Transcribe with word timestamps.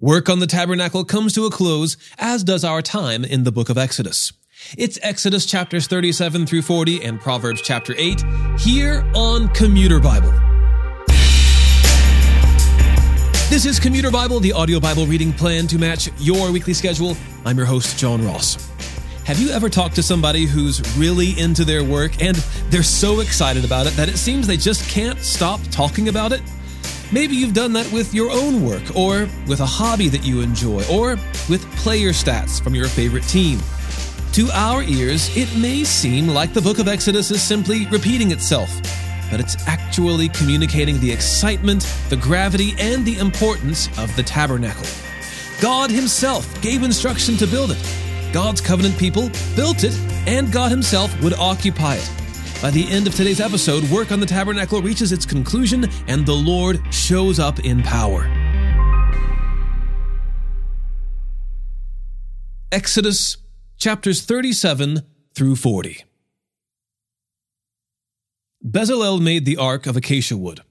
Work 0.00 0.28
on 0.28 0.38
the 0.38 0.46
tabernacle 0.46 1.04
comes 1.04 1.32
to 1.32 1.44
a 1.44 1.50
close, 1.50 1.96
as 2.18 2.44
does 2.44 2.62
our 2.62 2.82
time 2.82 3.24
in 3.24 3.42
the 3.42 3.50
book 3.50 3.68
of 3.68 3.76
Exodus. 3.76 4.32
It's 4.76 4.96
Exodus 5.02 5.44
chapters 5.44 5.88
37 5.88 6.46
through 6.46 6.62
40 6.62 7.02
and 7.02 7.20
Proverbs 7.20 7.62
chapter 7.62 7.96
8 7.98 8.22
here 8.60 9.04
on 9.16 9.48
Commuter 9.48 9.98
Bible. 9.98 10.30
This 13.50 13.66
is 13.66 13.80
Commuter 13.80 14.12
Bible, 14.12 14.38
the 14.38 14.52
audio 14.52 14.78
Bible 14.78 15.04
reading 15.04 15.32
plan 15.32 15.66
to 15.66 15.80
match 15.80 16.08
your 16.20 16.52
weekly 16.52 16.74
schedule. 16.74 17.16
I'm 17.44 17.56
your 17.56 17.66
host, 17.66 17.98
John 17.98 18.24
Ross. 18.24 18.70
Have 19.24 19.40
you 19.40 19.50
ever 19.50 19.68
talked 19.68 19.96
to 19.96 20.02
somebody 20.04 20.44
who's 20.44 20.80
really 20.96 21.36
into 21.40 21.64
their 21.64 21.82
work 21.82 22.22
and 22.22 22.36
they're 22.70 22.84
so 22.84 23.18
excited 23.18 23.64
about 23.64 23.88
it 23.88 23.94
that 23.94 24.08
it 24.08 24.16
seems 24.16 24.46
they 24.46 24.56
just 24.56 24.88
can't 24.88 25.18
stop 25.18 25.58
talking 25.72 26.08
about 26.08 26.30
it? 26.30 26.40
Maybe 27.10 27.36
you've 27.36 27.54
done 27.54 27.72
that 27.72 27.90
with 27.90 28.12
your 28.12 28.30
own 28.30 28.62
work, 28.62 28.82
or 28.94 29.28
with 29.46 29.60
a 29.60 29.66
hobby 29.66 30.08
that 30.08 30.24
you 30.24 30.40
enjoy, 30.42 30.84
or 30.90 31.16
with 31.48 31.64
player 31.76 32.10
stats 32.10 32.62
from 32.62 32.74
your 32.74 32.86
favorite 32.86 33.24
team. 33.24 33.60
To 34.32 34.50
our 34.52 34.82
ears, 34.82 35.34
it 35.34 35.48
may 35.56 35.84
seem 35.84 36.28
like 36.28 36.52
the 36.52 36.60
book 36.60 36.78
of 36.78 36.86
Exodus 36.86 37.30
is 37.30 37.42
simply 37.42 37.86
repeating 37.86 38.30
itself, 38.30 38.70
but 39.30 39.40
it's 39.40 39.56
actually 39.66 40.28
communicating 40.28 41.00
the 41.00 41.10
excitement, 41.10 41.90
the 42.10 42.16
gravity, 42.16 42.74
and 42.78 43.06
the 43.06 43.18
importance 43.18 43.88
of 43.98 44.14
the 44.14 44.22
tabernacle. 44.22 44.86
God 45.62 45.90
Himself 45.90 46.60
gave 46.60 46.82
instruction 46.82 47.38
to 47.38 47.46
build 47.46 47.70
it. 47.70 47.82
God's 48.34 48.60
covenant 48.60 48.98
people 48.98 49.30
built 49.56 49.82
it, 49.82 49.98
and 50.26 50.52
God 50.52 50.70
Himself 50.70 51.18
would 51.22 51.32
occupy 51.32 51.94
it. 51.94 52.17
By 52.60 52.70
the 52.72 52.88
end 52.90 53.06
of 53.06 53.14
today's 53.14 53.40
episode, 53.40 53.84
work 53.84 54.10
on 54.10 54.18
the 54.18 54.26
tabernacle 54.26 54.82
reaches 54.82 55.12
its 55.12 55.24
conclusion, 55.24 55.86
and 56.08 56.26
the 56.26 56.34
Lord 56.34 56.82
shows 56.92 57.38
up 57.38 57.60
in 57.60 57.84
power. 57.84 58.28
Exodus 62.72 63.36
chapters 63.76 64.22
37 64.22 65.02
through 65.36 65.54
40. 65.54 66.04
Bezalel 68.66 69.22
made 69.22 69.44
the 69.44 69.56
ark 69.56 69.86
of 69.86 69.96
acacia 69.96 70.36
wood, 70.36 70.62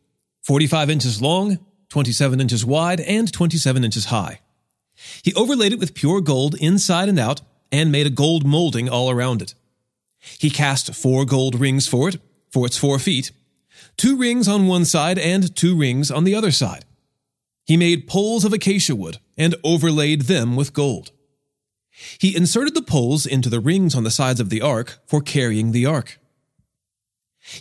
45 0.43 0.89
inches 0.89 1.21
long, 1.21 1.58
27 1.88 2.41
inches 2.41 2.65
wide, 2.65 2.99
and 2.99 3.31
27 3.31 3.85
inches 3.85 4.05
high. 4.05 4.41
He 5.23 5.33
overlaid 5.35 5.71
it 5.71 5.80
with 5.80 5.93
pure 5.93 6.19
gold 6.19 6.53
inside 6.59 7.08
and 7.08 7.17
out 7.17 7.39
and 7.71 7.93
made 7.93 8.08
a 8.08 8.09
gold 8.09 8.45
molding 8.45 8.89
all 8.89 9.09
around 9.09 9.41
it. 9.41 9.53
He 10.19 10.49
cast 10.49 10.93
four 10.93 11.25
gold 11.25 11.59
rings 11.59 11.87
for 11.87 12.09
it, 12.09 12.19
for 12.51 12.65
its 12.65 12.77
four 12.77 12.99
feet, 12.99 13.31
two 13.97 14.17
rings 14.17 14.47
on 14.47 14.67
one 14.67 14.85
side 14.85 15.17
and 15.17 15.55
two 15.55 15.77
rings 15.77 16.11
on 16.11 16.23
the 16.23 16.35
other 16.35 16.51
side. 16.51 16.85
He 17.65 17.77
made 17.77 18.07
poles 18.07 18.45
of 18.45 18.53
acacia 18.53 18.95
wood 18.95 19.19
and 19.37 19.55
overlaid 19.63 20.21
them 20.21 20.55
with 20.55 20.73
gold. 20.73 21.11
He 22.19 22.35
inserted 22.35 22.75
the 22.75 22.81
poles 22.81 23.25
into 23.25 23.49
the 23.49 23.59
rings 23.59 23.95
on 23.95 24.03
the 24.03 24.11
sides 24.11 24.39
of 24.39 24.49
the 24.49 24.61
ark 24.61 24.99
for 25.05 25.21
carrying 25.21 25.71
the 25.71 25.85
ark. 25.85 26.19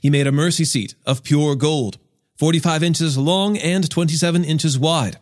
He 0.02 0.10
made 0.10 0.26
a 0.26 0.32
mercy 0.32 0.64
seat 0.64 0.94
of 1.04 1.22
pure 1.22 1.54
gold, 1.54 1.98
45 2.36 2.82
inches 2.82 3.16
long 3.16 3.56
and 3.56 3.88
27 3.88 4.44
inches 4.44 4.78
wide. 4.78 5.18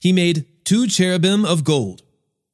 He 0.00 0.12
made 0.12 0.46
two 0.64 0.86
cherubim 0.86 1.44
of 1.44 1.64
gold. 1.64 2.02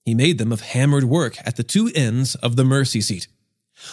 He 0.05 0.15
made 0.15 0.39
them 0.39 0.53
of 0.53 0.63
hammered 0.63 1.05
work 1.05 1.37
at 1.45 1.57
the 1.57 1.63
two 1.63 1.91
ends 1.95 2.35
of 2.37 2.57
the 2.57 2.65
mercy 2.65 3.01
seat, 3.01 3.29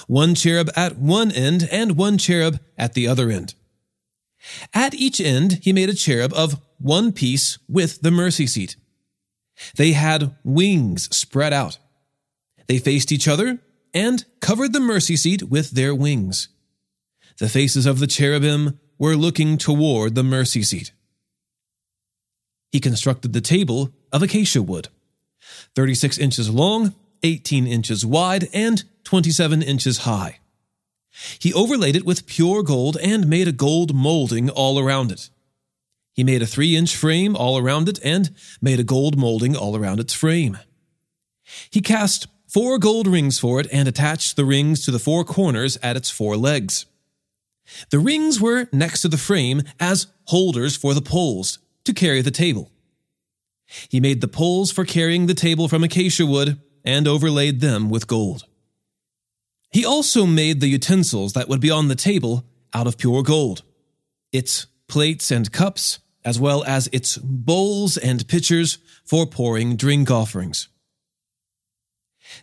one 0.07 0.35
cherub 0.35 0.69
at 0.75 0.97
one 0.97 1.31
end 1.31 1.67
and 1.71 1.97
one 1.97 2.17
cherub 2.17 2.59
at 2.77 2.93
the 2.93 3.07
other 3.07 3.29
end. 3.29 3.55
At 4.73 4.93
each 4.93 5.19
end, 5.19 5.59
he 5.63 5.73
made 5.73 5.89
a 5.89 5.95
cherub 5.95 6.33
of 6.33 6.61
one 6.79 7.11
piece 7.11 7.57
with 7.67 8.01
the 8.01 8.11
mercy 8.11 8.47
seat. 8.47 8.75
They 9.75 9.93
had 9.93 10.35
wings 10.43 11.15
spread 11.15 11.53
out. 11.53 11.77
They 12.67 12.79
faced 12.79 13.11
each 13.11 13.27
other 13.27 13.59
and 13.93 14.25
covered 14.41 14.73
the 14.73 14.79
mercy 14.79 15.15
seat 15.15 15.43
with 15.43 15.71
their 15.71 15.95
wings. 15.95 16.49
The 17.37 17.49
faces 17.49 17.85
of 17.85 17.99
the 17.99 18.07
cherubim 18.07 18.79
were 18.97 19.15
looking 19.15 19.57
toward 19.57 20.15
the 20.15 20.23
mercy 20.23 20.63
seat. 20.63 20.91
He 22.71 22.79
constructed 22.79 23.33
the 23.33 23.41
table 23.41 23.93
of 24.11 24.21
acacia 24.21 24.61
wood, 24.61 24.89
36 25.75 26.17
inches 26.17 26.49
long, 26.49 26.93
18 27.23 27.67
inches 27.67 28.05
wide, 28.05 28.49
and 28.53 28.83
27 29.05 29.61
inches 29.61 29.99
high. 29.99 30.39
He 31.39 31.53
overlaid 31.53 31.95
it 31.95 32.05
with 32.05 32.27
pure 32.27 32.61
gold 32.61 32.97
and 33.01 33.29
made 33.29 33.47
a 33.47 33.53
gold 33.53 33.95
molding 33.95 34.49
all 34.49 34.77
around 34.77 35.11
it. 35.11 35.29
He 36.13 36.23
made 36.23 36.41
a 36.41 36.47
three 36.47 36.75
inch 36.75 36.95
frame 36.95 37.35
all 37.35 37.57
around 37.57 37.87
it 37.87 37.99
and 38.03 38.31
made 38.61 38.79
a 38.79 38.83
gold 38.83 39.17
molding 39.17 39.55
all 39.55 39.77
around 39.77 39.99
its 39.99 40.13
frame. 40.13 40.57
He 41.69 41.81
cast 41.81 42.27
four 42.47 42.77
gold 42.79 43.07
rings 43.07 43.39
for 43.39 43.59
it 43.59 43.67
and 43.71 43.87
attached 43.87 44.35
the 44.35 44.45
rings 44.45 44.83
to 44.85 44.91
the 44.91 44.99
four 44.99 45.23
corners 45.23 45.77
at 45.81 45.95
its 45.95 46.09
four 46.09 46.35
legs. 46.35 46.85
The 47.89 47.99
rings 47.99 48.39
were 48.39 48.67
next 48.71 49.01
to 49.01 49.07
the 49.07 49.17
frame 49.17 49.63
as 49.79 50.07
holders 50.25 50.75
for 50.75 50.93
the 50.93 51.01
poles 51.01 51.59
to 51.83 51.93
carry 51.93 52.21
the 52.21 52.31
table. 52.31 52.71
He 53.89 53.99
made 53.99 54.21
the 54.21 54.27
poles 54.27 54.71
for 54.71 54.85
carrying 54.85 55.25
the 55.25 55.33
table 55.33 55.67
from 55.67 55.83
acacia 55.83 56.25
wood 56.25 56.61
and 56.83 57.07
overlaid 57.07 57.61
them 57.61 57.89
with 57.89 58.07
gold. 58.07 58.45
He 59.71 59.85
also 59.85 60.25
made 60.25 60.61
the 60.61 60.67
utensils 60.67 61.33
that 61.33 61.49
would 61.49 61.59
be 61.59 61.71
on 61.71 61.87
the 61.87 61.95
table 61.95 62.45
out 62.73 62.87
of 62.87 62.97
pure 62.97 63.23
gold, 63.23 63.63
its 64.31 64.67
plates 64.87 65.31
and 65.31 65.51
cups, 65.51 65.99
as 66.23 66.39
well 66.39 66.63
as 66.63 66.89
its 66.91 67.17
bowls 67.17 67.97
and 67.97 68.27
pitchers 68.27 68.79
for 69.03 69.25
pouring 69.25 69.75
drink 69.75 70.09
offerings. 70.09 70.67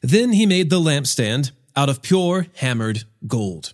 Then 0.00 0.32
he 0.32 0.46
made 0.46 0.70
the 0.70 0.80
lampstand 0.80 1.50
out 1.74 1.88
of 1.88 2.02
pure 2.02 2.46
hammered 2.56 3.04
gold. 3.26 3.72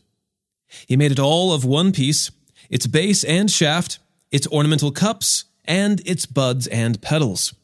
He 0.86 0.96
made 0.96 1.12
it 1.12 1.18
all 1.18 1.52
of 1.52 1.64
one 1.64 1.92
piece, 1.92 2.30
its 2.70 2.86
base 2.86 3.24
and 3.24 3.50
shaft, 3.50 3.98
its 4.30 4.46
ornamental 4.48 4.92
cups, 4.92 5.44
and 5.64 6.00
its 6.06 6.26
buds 6.26 6.66
and 6.66 7.00
petals. 7.00 7.54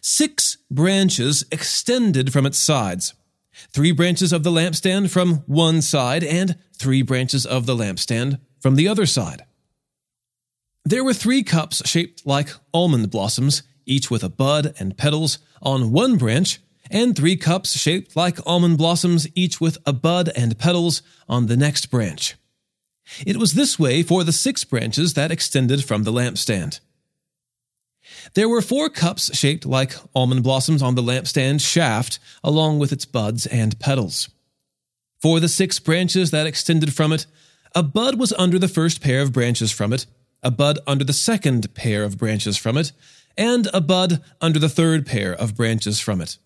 Six 0.00 0.58
branches 0.70 1.44
extended 1.50 2.32
from 2.32 2.46
its 2.46 2.58
sides, 2.58 3.14
three 3.72 3.92
branches 3.92 4.32
of 4.32 4.42
the 4.42 4.50
lampstand 4.50 5.10
from 5.10 5.36
one 5.46 5.82
side 5.82 6.24
and 6.24 6.56
three 6.76 7.02
branches 7.02 7.44
of 7.44 7.66
the 7.66 7.76
lampstand 7.76 8.40
from 8.60 8.76
the 8.76 8.88
other 8.88 9.06
side. 9.06 9.44
There 10.84 11.04
were 11.04 11.14
three 11.14 11.42
cups 11.42 11.86
shaped 11.88 12.26
like 12.26 12.50
almond 12.72 13.10
blossoms, 13.10 13.62
each 13.86 14.10
with 14.10 14.24
a 14.24 14.28
bud 14.28 14.74
and 14.78 14.96
petals 14.96 15.38
on 15.62 15.92
one 15.92 16.16
branch, 16.16 16.60
and 16.90 17.14
three 17.14 17.36
cups 17.36 17.78
shaped 17.78 18.16
like 18.16 18.38
almond 18.46 18.78
blossoms, 18.78 19.26
each 19.34 19.60
with 19.60 19.78
a 19.86 19.92
bud 19.92 20.30
and 20.34 20.58
petals 20.58 21.02
on 21.28 21.46
the 21.46 21.56
next 21.56 21.86
branch. 21.86 22.36
It 23.26 23.36
was 23.36 23.54
this 23.54 23.78
way 23.78 24.02
for 24.02 24.24
the 24.24 24.32
six 24.32 24.64
branches 24.64 25.14
that 25.14 25.30
extended 25.30 25.84
from 25.84 26.04
the 26.04 26.12
lampstand. 26.12 26.80
There 28.34 28.48
were 28.48 28.62
four 28.62 28.88
cups 28.88 29.36
shaped 29.36 29.66
like 29.66 29.94
almond 30.14 30.42
blossoms 30.42 30.82
on 30.82 30.94
the 30.94 31.02
lampstand 31.02 31.60
shaft, 31.60 32.18
along 32.42 32.78
with 32.78 32.92
its 32.92 33.04
buds 33.04 33.46
and 33.46 33.78
petals. 33.78 34.28
For 35.20 35.40
the 35.40 35.48
six 35.48 35.78
branches 35.78 36.30
that 36.30 36.46
extended 36.46 36.94
from 36.94 37.12
it, 37.12 37.26
a 37.74 37.82
bud 37.82 38.18
was 38.18 38.32
under 38.34 38.58
the 38.58 38.68
first 38.68 39.00
pair 39.00 39.20
of 39.20 39.32
branches 39.32 39.70
from 39.70 39.92
it, 39.92 40.06
a 40.42 40.50
bud 40.50 40.78
under 40.86 41.04
the 41.04 41.12
second 41.12 41.74
pair 41.74 42.04
of 42.04 42.18
branches 42.18 42.56
from 42.56 42.76
it, 42.76 42.92
and 43.36 43.68
a 43.72 43.80
bud 43.80 44.22
under 44.40 44.58
the 44.58 44.68
third 44.68 45.06
pair 45.06 45.32
of 45.32 45.54
branches 45.54 46.00
from 46.00 46.20
it. 46.20 46.38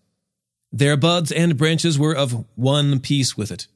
Their 0.73 0.97
buds 0.97 1.31
and 1.31 1.57
branches 1.57 1.99
were 1.99 2.15
of 2.15 2.45
one 2.57 2.99
piece 2.99 3.37
with 3.37 3.53
it. 3.53 3.69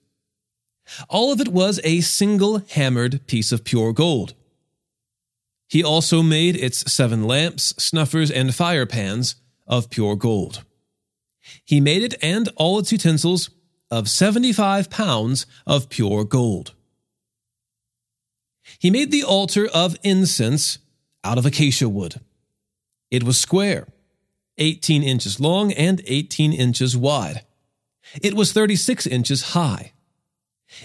All 1.08 1.32
of 1.32 1.40
it 1.40 1.48
was 1.48 1.80
a 1.84 2.00
single 2.00 2.58
hammered 2.70 3.26
piece 3.26 3.52
of 3.52 3.64
pure 3.64 3.92
gold. 3.92 4.34
He 5.68 5.84
also 5.84 6.22
made 6.22 6.56
its 6.56 6.90
seven 6.90 7.24
lamps, 7.24 7.74
snuffers, 7.78 8.30
and 8.30 8.54
fire 8.54 8.86
pans 8.86 9.36
of 9.66 9.90
pure 9.90 10.16
gold. 10.16 10.64
He 11.64 11.80
made 11.80 12.02
it 12.02 12.14
and 12.22 12.48
all 12.56 12.78
its 12.78 12.90
utensils 12.90 13.50
of 13.90 14.08
75 14.08 14.90
pounds 14.90 15.46
of 15.66 15.88
pure 15.88 16.24
gold. 16.24 16.72
He 18.78 18.90
made 18.90 19.10
the 19.10 19.24
altar 19.24 19.68
of 19.72 19.96
incense 20.02 20.78
out 21.24 21.38
of 21.38 21.46
acacia 21.46 21.88
wood. 21.88 22.20
It 23.10 23.22
was 23.22 23.38
square, 23.38 23.88
18 24.58 25.02
inches 25.02 25.40
long 25.40 25.72
and 25.72 26.02
18 26.06 26.52
inches 26.52 26.96
wide. 26.96 27.44
It 28.22 28.34
was 28.34 28.52
36 28.52 29.06
inches 29.06 29.52
high. 29.52 29.92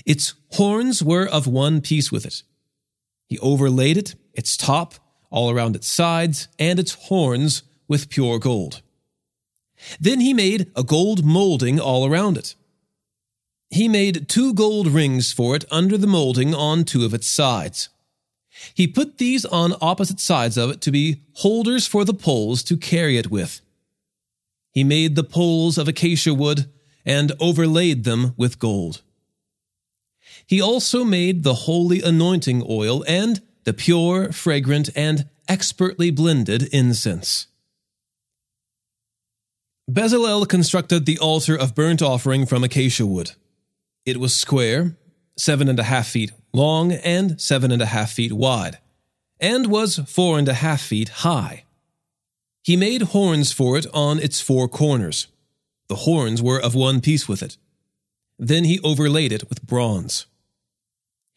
Its 0.06 0.34
horns 0.52 1.04
were 1.04 1.28
of 1.28 1.48
one 1.48 1.81
piece 1.81 2.12
with 2.12 2.25
it. 2.25 2.44
He 3.28 3.40
overlaid 3.40 3.98
it, 3.98 4.16
its 4.34 4.58
top, 4.58 4.96
all 5.30 5.50
around 5.50 5.76
its 5.76 5.88
sides, 5.88 6.48
and 6.60 6.80
its 6.80 6.94
horns 6.94 7.64
with 7.88 8.10
pure 8.10 8.40
gold. 8.40 8.82
Then 10.00 10.20
he 10.20 10.34
made 10.34 10.72
a 10.76 10.84
gold 10.84 11.26
molding 11.26 11.80
all 11.80 12.06
around 12.06 12.38
it. 12.38 12.56
He 13.70 13.88
made 13.88 14.30
two 14.30 14.54
gold 14.54 14.88
rings 14.88 15.34
for 15.34 15.56
it 15.56 15.66
under 15.72 15.98
the 15.98 16.08
molding 16.08 16.54
on 16.54 16.84
two 16.84 17.06
of 17.06 17.14
its 17.14 17.28
sides. 17.28 17.90
He 18.76 18.88
put 18.88 19.18
these 19.18 19.46
on 19.46 19.74
opposite 19.82 20.20
sides 20.20 20.58
of 20.58 20.70
it 20.70 20.82
to 20.82 20.92
be 20.92 21.22
holders 21.34 21.88
for 21.88 22.06
the 22.06 22.14
poles 22.14 22.64
to 22.64 22.78
carry 22.78 23.18
it 23.18 23.32
with. 23.32 23.62
He 24.72 24.84
made 24.84 25.16
the 25.16 25.24
poles 25.24 25.78
of 25.78 25.88
acacia 25.88 26.34
wood 26.34 26.72
and 27.06 27.32
overlaid 27.40 28.04
them 28.04 28.34
with 28.38 28.60
gold. 28.60 29.02
He 30.46 30.62
also 30.62 31.04
made 31.04 31.44
the 31.44 31.54
holy 31.54 32.02
anointing 32.02 32.64
oil 32.70 33.04
and 33.08 33.42
the 33.63 33.74
pure, 33.74 34.31
fragrant, 34.31 34.89
and 34.95 35.30
expertly 35.48 36.12
blended 36.12 36.63
incense. 36.74 37.48
Bezalel 39.89 40.48
constructed 40.48 41.06
the 41.06 41.19
altar 41.19 41.57
of 41.57 41.75
burnt 41.75 42.01
offering 42.01 42.45
from 42.45 42.63
acacia 42.63 43.06
wood. 43.06 43.31
It 44.06 44.18
was 44.18 44.36
square, 44.36 44.95
seven 45.38 45.68
and 45.68 45.80
a 45.80 45.83
half 45.83 46.07
feet 46.07 46.31
long, 46.54 46.92
and 46.92 47.39
seven 47.39 47.71
and 47.71 47.81
a 47.81 47.88
half 47.88 48.12
feet 48.12 48.31
wide, 48.31 48.77
and 49.39 49.68
was 49.68 49.98
four 50.07 50.39
and 50.39 50.48
a 50.48 50.54
half 50.54 50.81
feet 50.81 51.10
high. 51.10 51.65
He 52.63 52.77
made 52.77 53.01
horns 53.01 53.51
for 53.51 53.77
it 53.77 53.86
on 53.94 54.19
its 54.19 54.39
four 54.39 54.69
corners. 54.69 55.27
The 55.89 55.95
horns 55.95 56.42
were 56.42 56.62
of 56.62 56.75
one 56.75 57.01
piece 57.01 57.27
with 57.27 57.44
it. 57.44 57.57
Then 58.39 58.63
he 58.63 58.80
overlaid 58.83 59.33
it 59.33 59.50
with 59.50 59.68
bronze. 59.68 60.27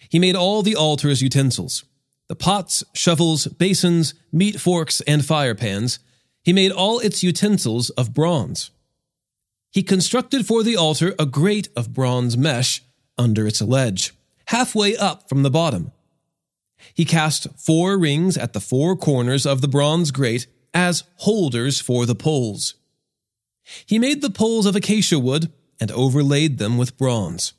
He 0.09 0.21
made 0.21 0.37
all 0.37 0.63
the 0.63 0.77
altar's 0.77 1.21
utensils 1.21 1.85
the 2.29 2.37
pots, 2.37 2.83
shovels, 2.93 3.47
basins, 3.47 4.15
meat 4.33 4.61
forks, 4.61 5.01
and 5.03 5.25
fire 5.25 5.55
pans. 5.55 5.99
He 6.43 6.53
made 6.53 6.73
all 6.73 6.99
its 7.01 7.23
utensils 7.23 7.91
of 7.91 8.15
bronze. 8.15 8.71
He 9.71 9.83
constructed 9.83 10.47
for 10.47 10.63
the 10.63 10.77
altar 10.77 11.15
a 11.19 11.27
grate 11.27 11.69
of 11.77 11.93
bronze 11.93 12.37
mesh 12.37 12.83
under 13.19 13.47
its 13.47 13.61
ledge, 13.61 14.15
halfway 14.47 14.97
up 14.97 15.29
from 15.29 15.43
the 15.43 15.51
bottom. 15.51 15.93
He 16.95 17.05
cast 17.05 17.49
four 17.59 17.99
rings 17.99 18.37
at 18.37 18.53
the 18.53 18.61
four 18.61 18.97
corners 18.97 19.47
of 19.47 19.61
the 19.61 19.69
bronze 19.69 20.11
grate 20.11 20.47
as 20.73 21.05
holders 21.17 21.81
for 21.81 22.07
the 22.07 22.15
poles. 22.15 22.75
He 23.85 23.99
made 23.99 24.23
the 24.23 24.31
poles 24.31 24.67
of 24.67 24.77
acacia 24.77 25.19
wood 25.19 25.53
and 25.81 25.91
overlaid 25.91 26.59
them 26.59 26.79
with 26.79 26.97
bronze. 26.97 27.55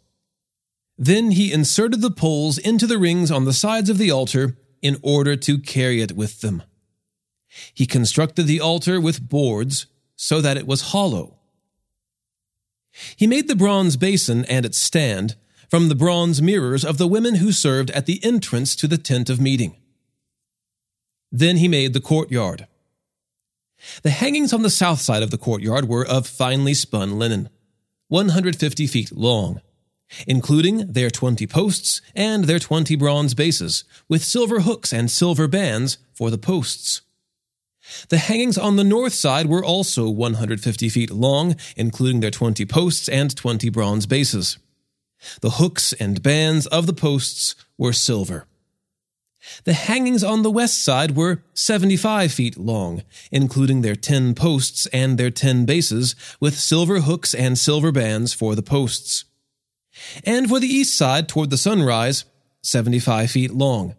Then 0.97 1.31
he 1.31 1.53
inserted 1.53 2.01
the 2.01 2.11
poles 2.11 2.57
into 2.57 2.87
the 2.87 2.97
rings 2.97 3.29
on 3.29 3.45
the 3.45 3.53
sides 3.53 3.89
of 3.89 3.97
the 3.97 4.11
altar 4.11 4.57
in 4.81 4.97
order 5.01 5.35
to 5.35 5.59
carry 5.59 6.01
it 6.01 6.13
with 6.13 6.41
them. 6.41 6.63
He 7.73 7.85
constructed 7.85 8.43
the 8.43 8.59
altar 8.59 8.99
with 8.99 9.27
boards 9.27 9.87
so 10.15 10.41
that 10.41 10.57
it 10.57 10.67
was 10.67 10.93
hollow. 10.93 11.37
He 13.15 13.27
made 13.27 13.47
the 13.47 13.55
bronze 13.55 13.95
basin 13.95 14.45
and 14.45 14.65
its 14.65 14.77
stand 14.77 15.35
from 15.69 15.89
the 15.89 15.95
bronze 15.95 16.41
mirrors 16.41 16.83
of 16.83 16.97
the 16.97 17.07
women 17.07 17.35
who 17.35 17.51
served 17.51 17.91
at 17.91 18.05
the 18.05 18.23
entrance 18.23 18.75
to 18.75 18.87
the 18.87 18.97
tent 18.97 19.29
of 19.29 19.39
meeting. 19.39 19.75
Then 21.31 21.57
he 21.57 21.67
made 21.67 21.93
the 21.93 22.01
courtyard. 22.01 22.67
The 24.01 24.09
hangings 24.09 24.53
on 24.53 24.63
the 24.63 24.69
south 24.69 25.01
side 25.01 25.21
of 25.21 25.29
the 25.29 25.37
courtyard 25.37 25.87
were 25.87 26.05
of 26.05 26.25
finely 26.25 26.73
spun 26.73 27.19
linen, 27.19 27.49
150 28.07 28.87
feet 28.87 29.11
long, 29.11 29.61
including 30.27 30.91
their 30.91 31.09
20 31.09 31.45
posts 31.47 32.01
and 32.15 32.45
their 32.45 32.59
20 32.59 32.95
bronze 32.95 33.33
bases, 33.33 33.83
with 34.07 34.23
silver 34.23 34.61
hooks 34.61 34.93
and 34.93 35.11
silver 35.11 35.47
bands 35.47 35.97
for 36.13 36.29
the 36.29 36.37
posts. 36.37 37.01
The 38.09 38.17
hangings 38.17 38.57
on 38.57 38.75
the 38.75 38.83
north 38.83 39.13
side 39.13 39.47
were 39.47 39.63
also 39.63 40.09
150 40.09 40.89
feet 40.89 41.11
long, 41.11 41.55
including 41.75 42.19
their 42.19 42.31
20 42.31 42.65
posts 42.65 43.07
and 43.07 43.35
20 43.35 43.69
bronze 43.69 44.05
bases. 44.05 44.57
The 45.41 45.51
hooks 45.51 45.93
and 45.93 46.21
bands 46.21 46.67
of 46.67 46.85
the 46.85 46.93
posts 46.93 47.55
were 47.77 47.93
silver. 47.93 48.45
The 49.63 49.73
hangings 49.73 50.23
on 50.23 50.41
the 50.41 50.51
west 50.51 50.83
side 50.83 51.15
were 51.15 51.43
75 51.53 52.31
feet 52.31 52.57
long, 52.57 53.03
including 53.31 53.81
their 53.81 53.95
10 53.95 54.35
posts 54.35 54.87
and 54.87 55.17
their 55.17 55.31
10 55.31 55.65
bases, 55.65 56.15
with 56.39 56.59
silver 56.59 57.01
hooks 57.01 57.33
and 57.33 57.57
silver 57.57 57.91
bands 57.91 58.33
for 58.33 58.55
the 58.55 58.63
posts. 58.63 59.25
And 60.23 60.47
for 60.47 60.59
the 60.59 60.67
east 60.67 60.97
side, 60.97 61.27
toward 61.27 61.49
the 61.49 61.57
sunrise, 61.57 62.25
75 62.61 63.31
feet 63.31 63.51
long. 63.51 63.95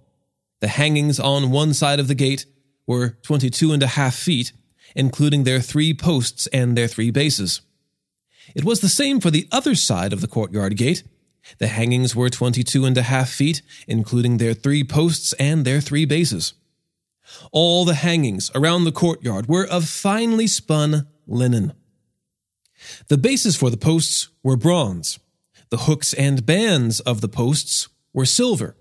The 0.60 0.68
hangings 0.68 1.20
on 1.20 1.50
one 1.50 1.72
side 1.74 2.00
of 2.00 2.08
the 2.08 2.14
gate 2.14 2.46
were 2.86 3.18
22 3.22 3.72
and 3.72 3.82
a 3.82 3.86
half 3.86 4.14
feet, 4.14 4.52
including 4.96 5.44
their 5.44 5.60
three 5.60 5.94
posts 5.94 6.46
and 6.48 6.76
their 6.76 6.88
three 6.88 7.10
bases. 7.10 7.60
It 8.54 8.64
was 8.64 8.80
the 8.80 8.88
same 8.88 9.20
for 9.20 9.30
the 9.30 9.46
other 9.52 9.74
side 9.74 10.12
of 10.12 10.20
the 10.20 10.26
courtyard 10.26 10.76
gate. 10.76 11.02
The 11.58 11.68
hangings 11.68 12.16
were 12.16 12.28
22 12.28 12.84
and 12.84 12.96
a 12.98 13.02
half 13.02 13.30
feet, 13.30 13.62
including 13.86 14.38
their 14.38 14.54
three 14.54 14.84
posts 14.84 15.32
and 15.34 15.64
their 15.64 15.80
three 15.80 16.04
bases. 16.04 16.54
All 17.52 17.84
the 17.84 17.94
hangings 17.94 18.50
around 18.54 18.84
the 18.84 18.92
courtyard 18.92 19.46
were 19.48 19.66
of 19.66 19.88
finely 19.88 20.46
spun 20.46 21.06
linen. 21.26 21.74
The 23.08 23.18
bases 23.18 23.56
for 23.56 23.70
the 23.70 23.76
posts 23.76 24.28
were 24.42 24.56
bronze. 24.56 25.18
The 25.70 25.78
hooks 25.78 26.14
and 26.14 26.46
bands 26.46 27.00
of 27.00 27.20
the 27.20 27.28
posts 27.28 27.88
were 28.12 28.24
silver, 28.24 28.76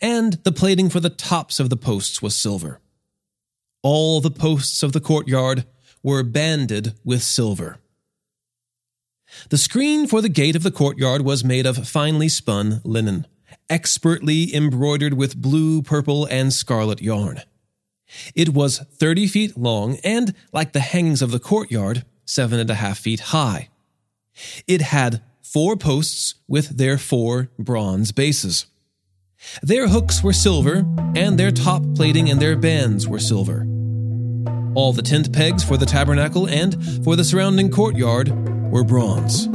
and 0.00 0.34
the 0.44 0.52
plating 0.52 0.88
for 0.90 1.00
the 1.00 1.10
tops 1.10 1.60
of 1.60 1.70
the 1.70 1.76
posts 1.76 2.20
was 2.20 2.34
silver. 2.34 2.80
All 3.82 4.20
the 4.20 4.30
posts 4.30 4.82
of 4.82 4.92
the 4.92 5.00
courtyard 5.00 5.66
were 6.02 6.22
banded 6.22 6.94
with 7.04 7.22
silver. 7.22 7.78
The 9.50 9.58
screen 9.58 10.06
for 10.06 10.20
the 10.20 10.28
gate 10.28 10.56
of 10.56 10.62
the 10.62 10.70
courtyard 10.70 11.22
was 11.22 11.44
made 11.44 11.66
of 11.66 11.88
finely 11.88 12.28
spun 12.28 12.80
linen, 12.84 13.26
expertly 13.68 14.54
embroidered 14.54 15.14
with 15.14 15.40
blue, 15.40 15.82
purple, 15.82 16.26
and 16.26 16.52
scarlet 16.52 17.02
yarn. 17.02 17.42
It 18.34 18.50
was 18.50 18.78
30 18.78 19.26
feet 19.26 19.56
long 19.56 19.98
and, 20.04 20.34
like 20.52 20.72
the 20.72 20.80
hangings 20.80 21.22
of 21.22 21.32
the 21.32 21.40
courtyard, 21.40 22.04
seven 22.24 22.60
and 22.60 22.70
a 22.70 22.74
half 22.74 22.98
feet 22.98 23.20
high. 23.20 23.68
It 24.66 24.80
had 24.80 25.22
four 25.56 25.74
posts 25.74 26.34
with 26.46 26.76
their 26.76 26.98
four 26.98 27.48
bronze 27.58 28.12
bases. 28.12 28.66
Their 29.62 29.88
hooks 29.88 30.22
were 30.22 30.34
silver, 30.34 30.84
and 31.14 31.38
their 31.38 31.50
top 31.50 31.82
plating 31.94 32.28
and 32.28 32.38
their 32.38 32.56
bands 32.56 33.08
were 33.08 33.18
silver. 33.18 33.66
All 34.74 34.92
the 34.92 35.00
tent 35.00 35.32
pegs 35.32 35.64
for 35.64 35.78
the 35.78 35.86
tabernacle 35.86 36.46
and 36.46 37.02
for 37.02 37.16
the 37.16 37.24
surrounding 37.24 37.70
courtyard 37.70 38.28
were 38.70 38.84
bronze. 38.84 39.48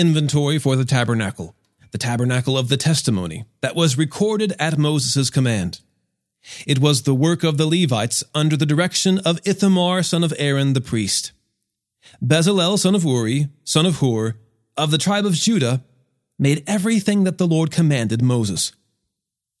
Inventory 0.00 0.58
for 0.58 0.76
the 0.76 0.86
tabernacle, 0.86 1.54
the 1.90 1.98
tabernacle 1.98 2.56
of 2.56 2.70
the 2.70 2.78
testimony, 2.78 3.44
that 3.60 3.76
was 3.76 3.98
recorded 3.98 4.54
at 4.58 4.78
Moses' 4.78 5.28
command. 5.28 5.80
It 6.66 6.78
was 6.78 7.02
the 7.02 7.14
work 7.14 7.44
of 7.44 7.58
the 7.58 7.66
Levites 7.66 8.24
under 8.34 8.56
the 8.56 8.64
direction 8.64 9.18
of 9.18 9.38
Ithamar 9.44 10.02
son 10.02 10.24
of 10.24 10.32
Aaron 10.38 10.72
the 10.72 10.80
priest. 10.80 11.32
Bezalel 12.24 12.78
son 12.78 12.94
of 12.94 13.04
Uri, 13.04 13.50
son 13.62 13.84
of 13.84 13.96
Hur, 13.96 14.36
of 14.74 14.90
the 14.90 14.96
tribe 14.96 15.26
of 15.26 15.34
Judah, 15.34 15.84
made 16.38 16.64
everything 16.66 17.24
that 17.24 17.36
the 17.36 17.46
Lord 17.46 17.70
commanded 17.70 18.22
Moses. 18.22 18.72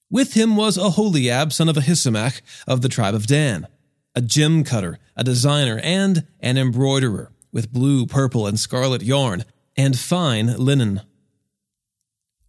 With 0.08 0.32
him 0.32 0.56
was 0.56 0.78
Oholiab 0.78 1.52
son 1.52 1.68
of 1.68 1.76
Ahisamach 1.76 2.40
of 2.66 2.80
the 2.80 2.88
tribe 2.88 3.14
of 3.14 3.26
Dan, 3.26 3.68
a 4.14 4.22
gem 4.22 4.64
cutter, 4.64 5.00
a 5.14 5.22
designer, 5.22 5.78
and 5.84 6.26
an 6.40 6.56
embroiderer, 6.56 7.30
with 7.52 7.74
blue, 7.74 8.06
purple, 8.06 8.46
and 8.46 8.58
scarlet 8.58 9.02
yarn, 9.02 9.44
and 9.80 9.98
fine 9.98 10.54
linen. 10.58 11.00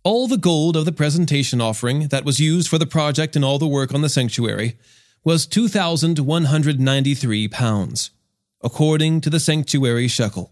All 0.04 0.28
the 0.28 0.38
gold 0.38 0.76
of 0.76 0.84
the 0.84 0.92
presentation 0.92 1.62
offering 1.62 2.10
that 2.10 2.26
was 2.26 2.42
used 2.42 2.68
for 2.68 2.78
the 2.78 2.86
project 2.86 3.38
and 3.38 3.46
all 3.46 3.58
the 3.58 3.68
work 3.68 3.94
on 3.94 4.02
the 4.02 4.10
sanctuary 4.10 4.78
was 5.24 5.46
2,193 5.46 7.48
pounds, 7.48 8.12
according 8.62 9.22
to 9.22 9.30
the 9.30 9.40
sanctuary 9.40 10.10
shekel. 10.10 10.52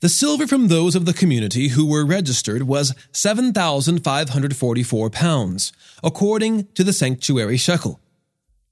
The 0.00 0.08
silver 0.08 0.46
from 0.46 0.68
those 0.68 0.94
of 0.94 1.04
the 1.04 1.12
community 1.12 1.68
who 1.68 1.84
were 1.84 2.06
registered 2.06 2.62
was 2.62 2.94
7,544 3.12 5.10
pounds, 5.10 5.70
according 6.02 6.68
to 6.74 6.82
the 6.82 6.94
sanctuary 6.94 7.58
shekel. 7.58 8.00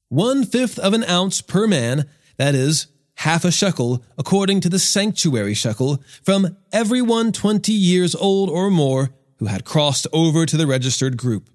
One 0.09 0.47
fifth 0.47 0.79
of 0.79 0.95
an 0.95 1.05
ounce 1.05 1.43
per 1.43 1.67
man, 1.67 2.09
that 2.39 2.55
is, 2.55 2.87
half 3.25 3.45
a 3.45 3.51
shekel 3.51 4.05
according 4.19 4.61
to 4.61 4.69
the 4.69 4.79
sanctuary 4.79 5.55
shekel 5.55 6.03
from 6.23 6.57
everyone 6.73 7.33
20 7.33 7.73
years 7.73 8.15
old 8.15 8.51
or 8.51 8.71
more 8.71 9.15
who 9.39 9.47
had 9.47 9.65
crossed 9.65 10.07
over 10.13 10.45
to 10.45 10.59
the 10.59 10.67
registered 10.67 11.17
group. 11.17 11.49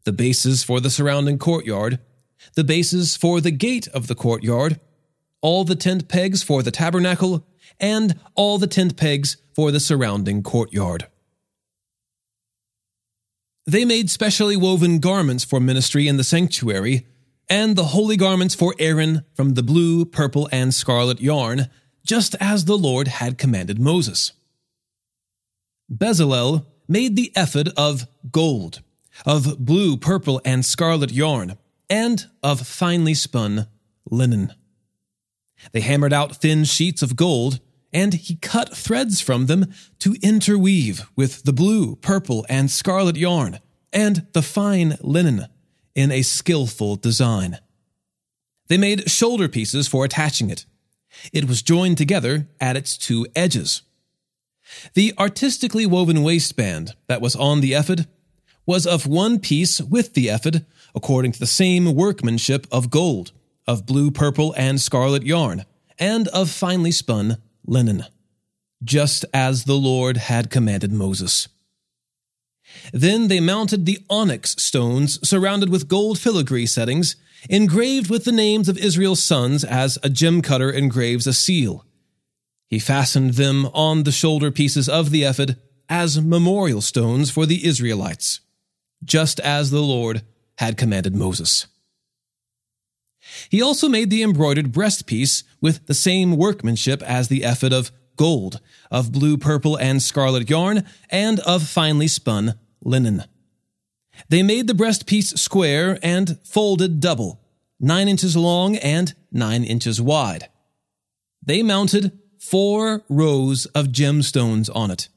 the 0.04 0.12
bases 0.12 0.62
for 0.62 0.80
the 0.80 0.90
surrounding 0.90 1.38
courtyard, 1.38 1.99
the 2.55 2.65
bases 2.65 3.17
for 3.17 3.41
the 3.41 3.51
gate 3.51 3.89
of 3.89 4.07
the 4.07 4.15
courtyard, 4.15 4.81
all 5.41 5.65
the 5.65 5.77
tent 5.77 6.09
pegs 6.09 6.43
for 6.43 6.63
the 6.63 6.71
tabernacle, 6.71 7.47
and 7.81 8.19
all 8.35 8.59
the 8.59 8.67
tent 8.67 8.97
pegs 8.97 9.37
for 9.55 9.71
the 9.71 9.81
surrounding 9.81 10.43
courtyard. 10.43 11.07
They 13.67 13.85
made 13.85 14.11
specially 14.11 14.57
woven 14.57 14.99
garments 14.99 15.45
for 15.45 15.59
ministry 15.61 16.07
in 16.07 16.17
the 16.17 16.25
sanctuary, 16.25 17.07
and 17.49 17.77
the 17.77 17.85
holy 17.85 18.17
garments 18.17 18.55
for 18.55 18.75
Aaron 18.79 19.25
from 19.35 19.55
the 19.55 19.63
blue, 19.63 20.05
purple, 20.05 20.49
and 20.53 20.75
scarlet 20.75 21.21
yarn, 21.21 21.69
just 22.05 22.35
as 22.41 22.65
the 22.65 22.77
Lord 22.77 23.09
had 23.09 23.39
commanded 23.39 23.79
Moses. 23.79 24.33
Bezalel 25.91 26.67
made 26.89 27.17
the 27.17 27.33
ephod 27.37 27.71
of 27.77 28.07
gold, 28.31 28.83
of 29.25 29.59
blue, 29.65 29.97
purple, 29.97 30.41
and 30.45 30.65
scarlet 30.65 31.13
yarn, 31.13 31.57
and 31.88 32.26
of 32.43 32.67
finely 32.67 33.14
spun 33.14 33.69
linen. 34.11 34.53
They 35.73 35.81
hammered 35.81 36.12
out 36.12 36.37
thin 36.37 36.64
sheets 36.64 37.03
of 37.03 37.17
gold, 37.17 37.61
and 37.93 38.14
he 38.14 38.37
cut 38.37 38.76
threads 38.76 39.21
from 39.21 39.47
them 39.47 39.73
to 40.00 40.17
interweave 40.23 41.07
with 41.17 41.45
the 41.45 41.53
blue, 41.53 41.97
purple, 41.97 42.45
and 42.49 42.71
scarlet 42.71 43.17
yarn 43.17 43.61
and 43.93 44.26
the 44.33 44.43
fine 44.43 44.97
linen 45.00 45.47
in 45.95 46.11
a 46.11 46.23
skillful 46.23 46.97
design. 46.97 47.59
They 48.69 48.76
made 48.76 49.11
shoulder 49.11 49.49
pieces 49.49 49.87
for 49.87 50.05
attaching 50.05 50.50
it. 50.50 50.67
It 51.33 51.47
was 51.47 51.62
joined 51.62 51.97
together 51.97 52.49
at 52.61 52.76
its 52.76 52.99
two 52.99 53.26
edges. 53.37 53.83
The 54.95 55.14
artistically 55.19 55.87
woven 55.87 56.23
waistband 56.23 56.95
that 57.07 57.21
was 57.21 57.37
on 57.37 57.61
the 57.61 57.75
ephod 57.75 58.09
was 58.67 58.87
of 58.87 59.07
one 59.07 59.38
piece 59.38 59.81
with 59.81 60.14
the 60.14 60.29
ephod, 60.29 60.67
according 60.95 61.33
to 61.33 61.39
the 61.39 61.47
same 61.47 61.95
workmanship 61.95 62.67
of 62.71 62.91
gold, 62.91 63.33
of 63.67 63.87
blue, 63.87 64.11
purple, 64.11 64.55
and 64.57 64.81
scarlet 64.81 65.25
yarn, 65.25 65.65
and 65.99 66.29
of 66.29 66.51
finely 66.51 66.91
spun 66.91 67.39
linen, 67.67 68.05
just 68.83 69.25
as 69.33 69.65
the 69.65 69.75
Lord 69.75 70.17
had 70.17 70.51
commanded 70.51 70.93
Moses. 70.93 71.49
Then 72.93 73.29
they 73.29 73.41
mounted 73.41 73.87
the 73.87 73.99
onyx 74.09 74.57
stones 74.59 75.27
surrounded 75.27 75.71
with 75.71 75.89
gold 75.89 76.19
filigree 76.19 76.67
settings, 76.67 77.17
engraved 77.49 78.11
with 78.11 78.25
the 78.25 78.33
names 78.33 78.69
of 78.69 78.79
Israel's 78.79 79.23
sons 79.23 79.65
as 79.65 79.99
a 80.03 80.09
gem 80.09 80.43
cutter 80.43 80.71
engraves 80.71 81.27
a 81.27 81.33
seal. 81.33 81.85
He 82.69 82.79
fastened 82.79 83.35
them 83.35 83.67
on 83.67 84.03
the 84.05 84.13
shoulder 84.13 84.51
pieces 84.51 84.89
of 84.89 85.11
the 85.11 85.25
ephod 85.25 85.57
as 85.89 86.21
memorial 86.21 86.81
stones 86.81 87.31
for 87.31 87.45
the 87.47 87.67
Israelites, 87.67 88.41
just 89.05 89.39
as 89.41 89.71
the 89.71 89.83
Lord 89.83 90.23
had 90.58 90.76
commanded 90.76 91.14
Moses. 91.14 91.66
He 93.49 93.62
also 93.62 93.88
made 93.88 94.11
the 94.11 94.23
embroidered 94.23 94.73
breastpiece 94.73 95.44
with 95.61 95.87
the 95.87 95.94
same 95.94 96.37
workmanship 96.37 97.02
as 97.02 97.28
the 97.28 97.42
ephod 97.42 97.73
of 97.73 97.90
gold, 98.16 98.61
of 98.90 99.12
blue, 99.12 99.37
purple, 99.37 99.76
and 99.76 100.02
scarlet 100.02 100.49
yarn, 100.49 100.84
and 101.11 101.40
of 101.40 101.66
finely 101.66 102.08
spun 102.08 102.54
linen. 102.82 103.25
They 104.28 104.42
made 104.42 104.66
the 104.66 104.75
breastpiece 104.75 105.38
square 105.38 105.99
and 106.02 106.38
folded 106.44 107.00
double, 107.00 107.40
nine 107.80 108.08
inches 108.08 108.37
long 108.37 108.76
and 108.76 109.14
nine 109.32 109.64
inches 109.64 110.00
wide. 110.00 110.49
They 111.42 111.62
mounted 111.62 112.12
four 112.38 113.02
rows 113.08 113.66
of 113.66 113.87
gemstones 113.87 114.70
on 114.75 114.90
it. 114.90 115.08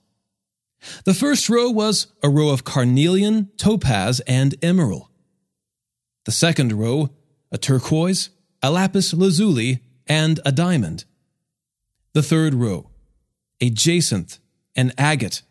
The 1.05 1.13
first 1.13 1.49
row 1.49 1.69
was 1.69 2.07
a 2.23 2.29
row 2.29 2.49
of 2.49 2.63
carnelian, 2.63 3.49
topaz, 3.57 4.19
and 4.21 4.55
emerald. 4.61 5.07
The 6.27 6.33
second 6.33 6.73
row, 6.73 7.09
a 7.53 7.57
turquoise, 7.57 8.31
a 8.61 8.69
lapis 8.69 9.13
lazuli, 9.13 9.79
and 10.07 10.41
a 10.43 10.51
diamond. 10.51 11.05
The 12.11 12.21
third 12.21 12.53
row, 12.53 12.89
a 13.61 13.69
jacinth, 13.69 14.39
an 14.75 14.91
agate, 14.97 15.41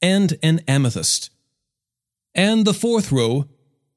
and 0.00 0.38
an 0.40 0.60
amethyst. 0.68 1.30
And 2.32 2.64
the 2.64 2.72
fourth 2.72 3.10
row, 3.10 3.48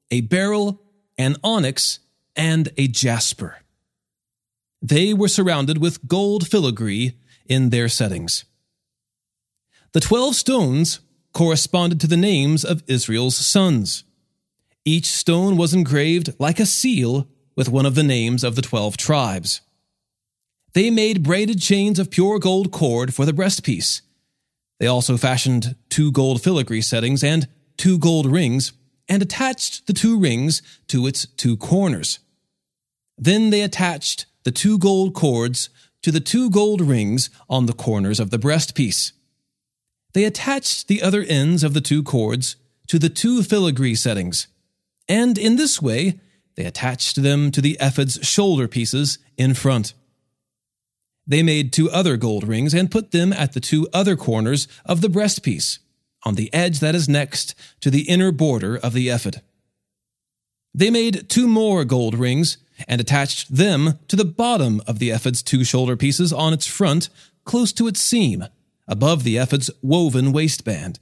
a 0.10 0.22
beryl, 0.22 0.82
an 1.20 1.36
onyx, 1.44 2.00
and 2.36 2.70
a 2.78 2.88
jasper. 2.88 3.58
They 4.82 5.13
were 5.13 5.28
surrounded 5.28 5.78
with 5.78 6.08
gold 6.08 6.48
filigree 6.48 7.13
in 7.46 7.70
their 7.70 7.88
settings. 7.88 8.44
The 9.92 10.00
twelve 10.00 10.34
stones 10.34 11.00
corresponded 11.32 12.00
to 12.02 12.08
the 12.08 12.18
names 12.18 12.66
of 12.66 12.82
Israel's 12.88 13.38
sons. 13.38 14.04
Each 14.86 15.06
stone 15.08 15.56
was 15.56 15.74
engraved 15.74 16.34
like 16.40 16.60
a 16.60 16.66
seal 16.66 17.28
with 17.56 17.70
one 17.70 17.86
of 17.86 17.96
the 17.96 18.04
names 18.04 18.44
of 18.44 18.56
the 18.56 18.62
twelve 18.62 18.98
tribes. 18.98 19.62
They 20.74 20.90
made 20.90 21.24
braided 21.24 21.62
chains 21.62 22.00
of 22.00 22.10
pure 22.10 22.40
gold 22.40 22.72
cord 22.72 23.13
for 23.13 23.25
the 23.25 23.32
breastpiece. 23.32 24.02
They 24.80 24.88
also 24.88 25.18
fashioned 25.18 25.75
two 25.90 26.12
gold 26.12 26.42
filigree 26.42 26.82
settings 26.82 27.24
and 27.24 27.48
two 27.78 27.98
gold 27.98 28.25
rings 28.25 28.74
and 29.08 29.22
attached 29.22 29.88
the 29.88 29.94
two 29.94 30.20
rings 30.20 30.62
to 30.88 31.06
its 31.08 31.28
two 31.38 31.56
corners. 31.58 32.20
Then 33.18 33.52
they 33.52 33.62
attached 33.62 34.25
the 34.44 34.52
two 34.52 34.78
gold 34.78 35.13
cords 35.13 35.70
to 36.02 36.12
the 36.12 36.20
two 36.20 36.50
gold 36.50 36.82
rings 36.82 37.30
on 37.50 37.66
the 37.66 37.74
corners 37.74 38.20
of 38.20 38.32
the 38.32 38.40
breastpiece. 38.40 39.13
They 40.13 40.25
attached 40.25 40.88
the 40.88 41.02
other 41.02 41.24
ends 41.24 41.63
of 41.63 41.74
the 41.74 41.82
two 41.82 42.04
cords 42.04 42.56
to 42.88 43.00
the 43.00 43.10
two 43.10 43.44
filigree 43.44 43.96
settings, 43.96 44.48
and 45.07 45.38
in 45.38 45.55
this 45.55 45.81
way 45.81 46.19
they 46.55 46.65
attached 46.65 47.22
them 47.22 47.51
to 47.51 47.62
the 47.62 47.77
ephod's 47.79 48.19
shoulder 48.25 48.67
pieces 48.67 49.17
in 49.38 49.53
front. 49.53 49.93
They 51.25 51.41
made 51.41 51.72
two 51.72 51.89
other 51.89 52.17
gold 52.17 52.48
rings 52.48 52.74
and 52.74 52.91
put 52.91 53.12
them 53.12 53.31
at 53.33 53.53
the 53.53 53.60
two 53.60 53.88
other 53.93 54.15
corners 54.15 54.67
of 54.86 55.01
the 55.01 55.07
breastpiece, 55.07 55.79
on 56.24 56.36
the 56.36 56.53
edge 56.53 56.79
that 56.79 56.95
is 56.95 57.10
next 57.10 57.55
to 57.81 57.89
the 57.89 58.03
inner 58.03 58.31
border 58.31 58.77
of 58.77 58.93
the 58.93 59.10
ephod. 59.10 59.41
They 60.74 60.89
made 60.89 61.29
two 61.29 61.48
more 61.48 61.86
gold 61.86 62.15
rings 62.15 62.57
and 62.88 63.00
attached 63.00 63.55
them 63.55 64.00
to 64.07 64.15
the 64.15 64.25
bottom 64.25 64.81
of 64.88 65.00
the 65.00 65.12
ephod's 65.12 65.43
two 65.43 65.63
shoulder 65.63 65.95
pieces 65.95 66.33
on 66.33 66.53
its 66.53 66.67
front, 66.67 67.10
close 67.45 67.72
to 67.74 67.88
its 67.88 68.01
seam, 68.01 68.45
above 68.88 69.24
the 69.24 69.38
ephod's 69.38 69.69
woven 69.81 70.33
waistband. 70.33 71.00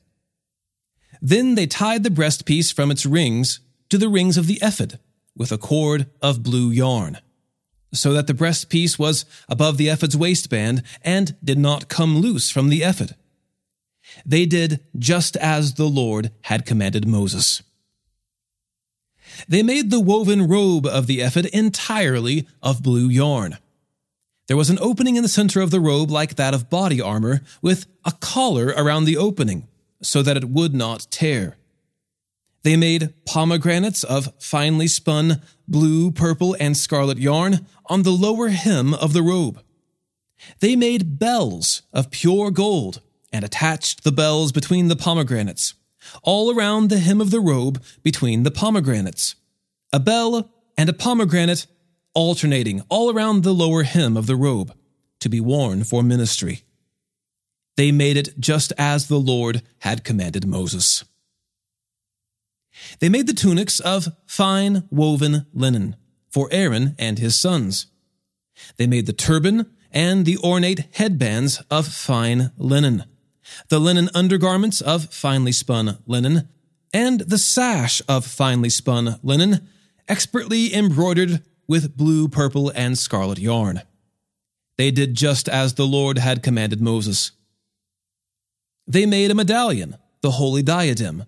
Then 1.22 1.56
they 1.56 1.68
tied 1.68 2.04
the 2.04 2.10
breastpiece 2.10 2.74
from 2.74 2.92
its 2.92 3.06
rings 3.06 3.60
to 3.92 3.98
the 3.98 4.10
rings 4.10 4.38
of 4.38 4.48
the 4.48 4.58
ephod 4.62 5.00
with 5.36 5.52
a 5.52 5.58
cord 5.58 6.10
of 6.22 6.42
blue 6.42 6.72
yarn, 6.72 7.20
so 7.94 8.14
that 8.14 8.26
the 8.26 8.34
breastpiece 8.34 8.98
was 8.98 9.26
above 9.48 9.78
the 9.78 9.90
ephod's 9.90 10.18
waistband 10.18 10.82
and 11.04 11.36
did 11.44 11.60
not 11.60 11.90
come 11.90 12.18
loose 12.18 12.50
from 12.50 12.70
the 12.70 12.84
ephod. 12.84 13.16
They 14.26 14.46
did 14.46 14.80
just 14.98 15.36
as 15.38 15.74
the 15.74 15.90
Lord 15.90 16.32
had 16.44 16.66
commanded 16.66 17.06
Moses. 17.06 17.62
They 19.48 19.62
made 19.62 19.90
the 19.90 20.00
woven 20.00 20.48
robe 20.48 20.86
of 20.86 21.08
the 21.08 21.20
ephod 21.20 21.46
entirely 21.48 22.48
of 22.64 22.84
blue 22.84 23.10
yarn. 23.10 23.58
There 24.48 24.58
was 24.58 24.70
an 24.70 24.80
opening 24.82 25.16
in 25.18 25.24
the 25.24 25.30
center 25.30 25.62
of 25.62 25.72
the 25.72 25.80
robe 25.80 26.12
like 26.12 26.36
that 26.36 26.54
of 26.54 26.70
body 26.70 27.02
armor, 27.02 27.42
with 27.62 27.88
a 28.06 28.12
collar 28.14 28.68
around 28.68 29.04
the 29.06 29.18
opening, 29.18 29.68
so 30.02 30.22
that 30.24 30.38
it 30.38 30.50
would 30.50 30.74
not 30.74 31.08
tear. 31.10 31.58
They 32.64 32.78
made 32.78 33.14
pomegranates 33.26 34.04
of 34.04 34.34
finely 34.40 34.88
spun 34.88 35.42
blue, 35.68 36.12
purple, 36.12 36.56
and 36.60 36.78
scarlet 36.78 37.18
yarn 37.18 37.66
on 37.88 38.04
the 38.04 38.12
lower 38.12 38.50
hem 38.50 38.94
of 38.94 39.14
the 39.14 39.24
robe. 39.24 39.62
They 40.60 40.76
made 40.76 41.20
bells 41.20 41.82
of 41.94 42.12
pure 42.12 42.52
gold 42.52 43.02
and 43.32 43.44
attached 43.44 44.04
the 44.04 44.12
bells 44.12 44.52
between 44.52 44.88
the 44.88 44.96
pomegranates, 44.96 45.74
all 46.24 46.54
around 46.54 46.90
the 46.90 47.00
hem 47.00 47.22
of 47.22 47.32
the 47.32 47.40
robe 47.40 47.82
between 48.04 48.44
the 48.44 48.52
pomegranates. 48.52 49.36
A 49.94 50.00
bell 50.00 50.52
and 50.78 50.90
a 50.90 50.94
pomegranate 50.94 51.68
alternating 52.14 52.82
all 52.90 53.14
around 53.14 53.44
the 53.44 53.54
lower 53.54 53.84
hem 53.84 54.18
of 54.18 54.28
the 54.28 54.36
robe 54.36 54.74
to 55.20 55.30
be 55.30 55.40
worn 55.40 55.84
for 55.84 56.04
ministry. 56.04 56.64
They 57.78 57.92
made 57.92 58.18
it 58.18 58.40
just 58.40 58.74
as 58.78 59.08
the 59.08 59.20
Lord 59.20 59.62
had 59.80 60.04
commanded 60.04 60.46
Moses. 60.46 61.04
They 63.00 63.10
made 63.10 63.28
the 63.28 63.34
tunics 63.34 63.80
of 63.80 64.08
fine 64.26 64.88
woven 64.90 65.46
linen 65.54 65.96
for 66.30 66.48
Aaron 66.52 66.96
and 66.98 67.20
his 67.20 67.40
sons. 67.40 67.88
They 68.78 68.88
made 68.88 69.06
the 69.06 69.14
turban 69.14 69.72
and 69.92 70.26
the 70.26 70.38
ornate 70.38 70.88
headbands 70.94 71.62
of 71.70 71.88
fine 71.88 72.52
linen, 72.58 73.04
the 73.70 73.80
linen 73.80 74.10
undergarments 74.16 74.82
of 74.82 75.14
finely 75.14 75.52
spun 75.52 75.98
linen, 76.06 76.48
and 76.94 77.22
the 77.22 77.38
sash 77.38 78.02
of 78.08 78.26
finely 78.26 78.70
spun 78.70 79.20
linen, 79.22 79.68
expertly 80.08 80.74
embroidered 80.74 81.42
with 81.68 81.98
blue, 81.98 82.28
purple, 82.28 82.72
and 82.76 82.98
scarlet 82.98 83.40
yarn. 83.40 83.82
They 84.78 84.92
did 84.92 85.16
just 85.16 85.48
as 85.48 85.74
the 85.74 85.86
Lord 85.86 86.18
had 86.18 86.44
commanded 86.44 86.82
Moses. 86.82 87.32
They 88.88 89.06
made 89.06 89.32
a 89.32 89.36
medallion, 89.36 89.96
the 90.22 90.32
holy 90.32 90.64
diadem, 90.64 91.26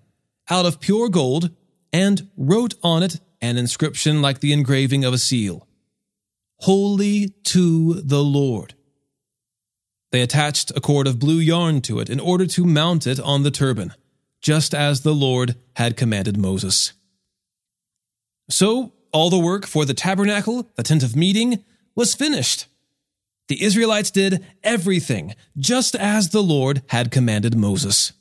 out 0.50 0.66
of 0.66 0.80
pure 0.80 1.10
gold 1.10 1.52
and 1.92 2.30
wrote 2.36 2.74
on 2.84 3.04
it 3.04 3.20
an 3.42 3.58
inscription 3.58 4.22
like 4.22 4.40
the 4.40 4.54
engraving 4.54 5.04
of 5.04 5.14
a 5.14 5.18
seal 5.18 5.68
Holy 6.60 7.30
to 7.44 7.96
the 7.96 8.24
Lord. 8.24 8.74
They 10.14 10.22
attached 10.22 10.72
a 10.76 10.80
cord 10.80 11.08
of 11.08 11.20
blue 11.20 11.40
yarn 11.40 11.82
to 11.82 12.00
it 12.00 12.10
in 12.10 12.20
order 12.20 12.46
to 12.46 12.66
mount 12.66 13.06
it 13.06 13.20
on 13.20 13.44
the 13.44 13.52
turban, 13.52 13.94
just 14.42 14.74
as 14.74 15.02
the 15.02 15.14
Lord 15.14 15.56
had 15.76 15.98
commanded 15.98 16.38
Moses. 16.38 16.94
So, 18.50 18.94
all 19.12 19.30
the 19.30 19.40
work 19.40 19.66
for 19.66 19.84
the 19.84 19.94
tabernacle, 19.94 20.72
the 20.76 20.84
tent 20.84 21.04
of 21.04 21.16
meeting, 21.16 21.66
was 21.96 22.16
finished. 22.16 22.68
The 23.48 23.62
Israelites 23.62 24.12
did 24.12 24.46
everything 24.64 25.36
just 25.58 25.96
as 25.96 26.30
the 26.30 26.44
Lord 26.44 26.82
had 26.88 27.12
commanded 27.12 27.58
Moses. 27.58 28.14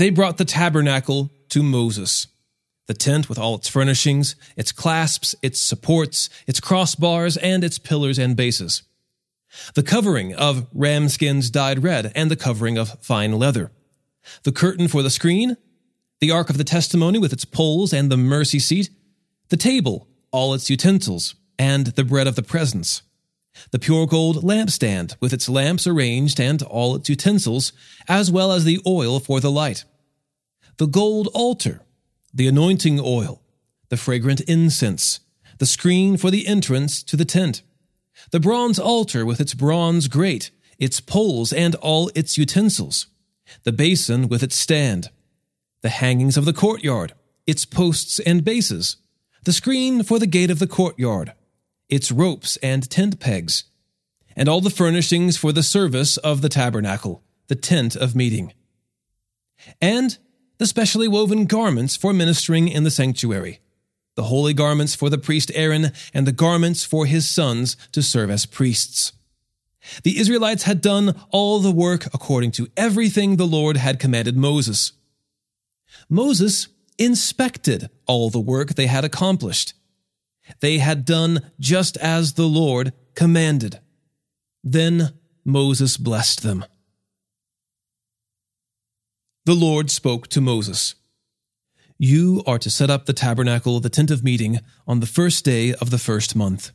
They 0.00 0.08
brought 0.08 0.38
the 0.38 0.46
tabernacle 0.46 1.30
to 1.50 1.62
Moses. 1.62 2.26
The 2.86 2.94
tent 2.94 3.28
with 3.28 3.38
all 3.38 3.56
its 3.56 3.68
furnishings, 3.68 4.34
its 4.56 4.72
clasps, 4.72 5.34
its 5.42 5.60
supports, 5.60 6.30
its 6.46 6.58
crossbars, 6.58 7.36
and 7.42 7.62
its 7.62 7.78
pillars 7.78 8.18
and 8.18 8.34
bases. 8.34 8.82
The 9.74 9.82
covering 9.82 10.34
of 10.34 10.66
ram 10.72 11.10
skins 11.10 11.50
dyed 11.50 11.82
red, 11.82 12.12
and 12.14 12.30
the 12.30 12.36
covering 12.36 12.78
of 12.78 12.96
fine 13.02 13.32
leather. 13.32 13.72
The 14.44 14.52
curtain 14.52 14.88
for 14.88 15.02
the 15.02 15.10
screen, 15.10 15.58
the 16.20 16.30
ark 16.30 16.48
of 16.48 16.56
the 16.56 16.64
testimony 16.64 17.18
with 17.18 17.34
its 17.34 17.44
poles 17.44 17.92
and 17.92 18.10
the 18.10 18.16
mercy 18.16 18.58
seat, 18.58 18.88
the 19.50 19.58
table, 19.58 20.08
all 20.30 20.54
its 20.54 20.70
utensils, 20.70 21.34
and 21.58 21.88
the 21.88 22.04
bread 22.04 22.26
of 22.26 22.36
the 22.36 22.42
presence. 22.42 23.02
The 23.70 23.78
pure 23.78 24.06
gold 24.06 24.44
lampstand 24.44 25.16
with 25.20 25.34
its 25.34 25.46
lamps 25.46 25.86
arranged 25.86 26.40
and 26.40 26.62
all 26.62 26.94
its 26.94 27.10
utensils, 27.10 27.74
as 28.08 28.30
well 28.30 28.50
as 28.50 28.64
the 28.64 28.80
oil 28.86 29.20
for 29.20 29.40
the 29.40 29.50
light 29.50 29.84
the 30.80 30.86
gold 30.86 31.28
altar, 31.34 31.82
the 32.32 32.48
anointing 32.48 32.98
oil, 32.98 33.42
the 33.90 33.98
fragrant 33.98 34.40
incense, 34.48 35.20
the 35.58 35.66
screen 35.66 36.16
for 36.16 36.30
the 36.30 36.46
entrance 36.46 37.02
to 37.02 37.18
the 37.18 37.24
tent, 37.26 37.60
the 38.30 38.40
bronze 38.40 38.78
altar 38.78 39.26
with 39.26 39.42
its 39.42 39.52
bronze 39.52 40.08
grate, 40.08 40.50
its 40.78 40.98
poles, 40.98 41.52
and 41.52 41.74
all 41.74 42.10
its 42.14 42.38
utensils, 42.38 43.08
the 43.64 43.72
basin 43.72 44.26
with 44.26 44.42
its 44.42 44.56
stand, 44.56 45.10
the 45.82 45.90
hangings 45.90 46.38
of 46.38 46.46
the 46.46 46.54
courtyard, 46.54 47.12
its 47.46 47.66
posts 47.66 48.18
and 48.20 48.42
bases, 48.42 48.96
the 49.44 49.52
screen 49.52 50.02
for 50.02 50.18
the 50.18 50.26
gate 50.26 50.50
of 50.50 50.60
the 50.60 50.66
courtyard, 50.66 51.34
its 51.90 52.10
ropes 52.10 52.56
and 52.62 52.88
tent 52.88 53.20
pegs, 53.20 53.64
and 54.34 54.48
all 54.48 54.62
the 54.62 54.70
furnishings 54.70 55.36
for 55.36 55.52
the 55.52 55.62
service 55.62 56.16
of 56.16 56.40
the 56.40 56.48
tabernacle, 56.48 57.22
the 57.48 57.54
tent 57.54 57.94
of 57.94 58.16
meeting. 58.16 58.54
And 59.78 60.16
the 60.60 60.66
specially 60.66 61.08
woven 61.08 61.46
garments 61.46 61.96
for 61.96 62.12
ministering 62.12 62.68
in 62.68 62.84
the 62.84 62.90
sanctuary, 62.90 63.60
the 64.14 64.24
holy 64.24 64.52
garments 64.52 64.94
for 64.94 65.08
the 65.08 65.16
priest 65.16 65.50
Aaron, 65.54 65.90
and 66.12 66.26
the 66.26 66.32
garments 66.32 66.84
for 66.84 67.06
his 67.06 67.26
sons 67.26 67.78
to 67.92 68.02
serve 68.02 68.30
as 68.30 68.44
priests. 68.44 69.14
The 70.02 70.18
Israelites 70.18 70.64
had 70.64 70.82
done 70.82 71.18
all 71.30 71.60
the 71.60 71.70
work 71.70 72.04
according 72.12 72.50
to 72.52 72.68
everything 72.76 73.36
the 73.36 73.46
Lord 73.46 73.78
had 73.78 73.98
commanded 73.98 74.36
Moses. 74.36 74.92
Moses 76.10 76.68
inspected 76.98 77.88
all 78.06 78.28
the 78.28 78.38
work 78.38 78.74
they 78.74 78.86
had 78.86 79.02
accomplished. 79.02 79.72
They 80.60 80.76
had 80.76 81.06
done 81.06 81.50
just 81.58 81.96
as 81.96 82.34
the 82.34 82.46
Lord 82.46 82.92
commanded. 83.14 83.80
Then 84.62 85.14
Moses 85.42 85.96
blessed 85.96 86.42
them 86.42 86.66
the 89.50 89.56
Lord 89.56 89.90
spoke 89.90 90.28
to 90.28 90.40
Moses 90.40 90.94
You 91.98 92.44
are 92.46 92.60
to 92.60 92.70
set 92.70 92.88
up 92.88 93.06
the 93.06 93.12
tabernacle, 93.12 93.80
the 93.80 93.90
tent 93.90 94.12
of 94.12 94.22
meeting, 94.22 94.60
on 94.86 95.00
the 95.00 95.08
first 95.08 95.44
day 95.44 95.74
of 95.74 95.90
the 95.90 95.98
first 95.98 96.36
month. 96.36 96.70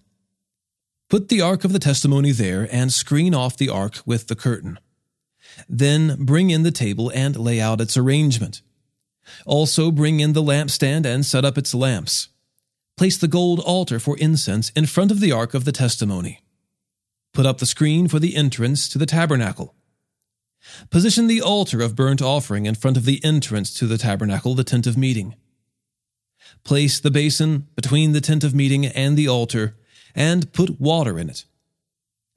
Put 1.09 1.29
the 1.29 1.39
ark 1.39 1.63
of 1.63 1.71
the 1.71 1.79
testimony 1.79 2.33
there 2.33 2.67
and 2.69 2.91
screen 2.91 3.33
off 3.33 3.55
the 3.55 3.69
ark 3.69 3.99
with 4.05 4.27
the 4.27 4.35
curtain. 4.35 4.77
Then 5.69 6.17
bring 6.25 6.49
in 6.49 6.63
the 6.63 6.69
table 6.85 7.09
and 7.15 7.37
lay 7.37 7.61
out 7.61 7.79
its 7.79 7.95
arrangement. 7.95 8.61
Also 9.45 9.89
bring 9.89 10.19
in 10.19 10.33
the 10.33 10.43
lampstand 10.43 11.05
and 11.05 11.25
set 11.25 11.45
up 11.45 11.57
its 11.57 11.73
lamps. 11.73 12.27
Place 12.97 13.17
the 13.17 13.29
gold 13.29 13.61
altar 13.61 13.99
for 13.99 14.17
incense 14.17 14.69
in 14.71 14.85
front 14.85 15.11
of 15.11 15.21
the 15.21 15.31
ark 15.31 15.53
of 15.53 15.63
the 15.63 15.71
testimony. 15.71 16.41
Put 17.33 17.45
up 17.45 17.59
the 17.59 17.65
screen 17.65 18.09
for 18.09 18.19
the 18.19 18.35
entrance 18.35 18.89
to 18.89 18.97
the 18.97 19.05
tabernacle 19.05 19.75
Position 20.89 21.27
the 21.27 21.41
altar 21.41 21.81
of 21.81 21.95
burnt 21.95 22.21
offering 22.21 22.65
in 22.65 22.75
front 22.75 22.97
of 22.97 23.05
the 23.05 23.23
entrance 23.23 23.73
to 23.75 23.87
the 23.87 23.97
tabernacle, 23.97 24.55
the 24.55 24.63
tent 24.63 24.87
of 24.87 24.97
meeting. 24.97 25.35
Place 26.63 26.99
the 26.99 27.11
basin 27.11 27.67
between 27.75 28.11
the 28.11 28.21
tent 28.21 28.43
of 28.43 28.55
meeting 28.55 28.85
and 28.85 29.17
the 29.17 29.27
altar, 29.27 29.75
and 30.13 30.51
put 30.53 30.79
water 30.79 31.19
in 31.19 31.29
it. 31.29 31.45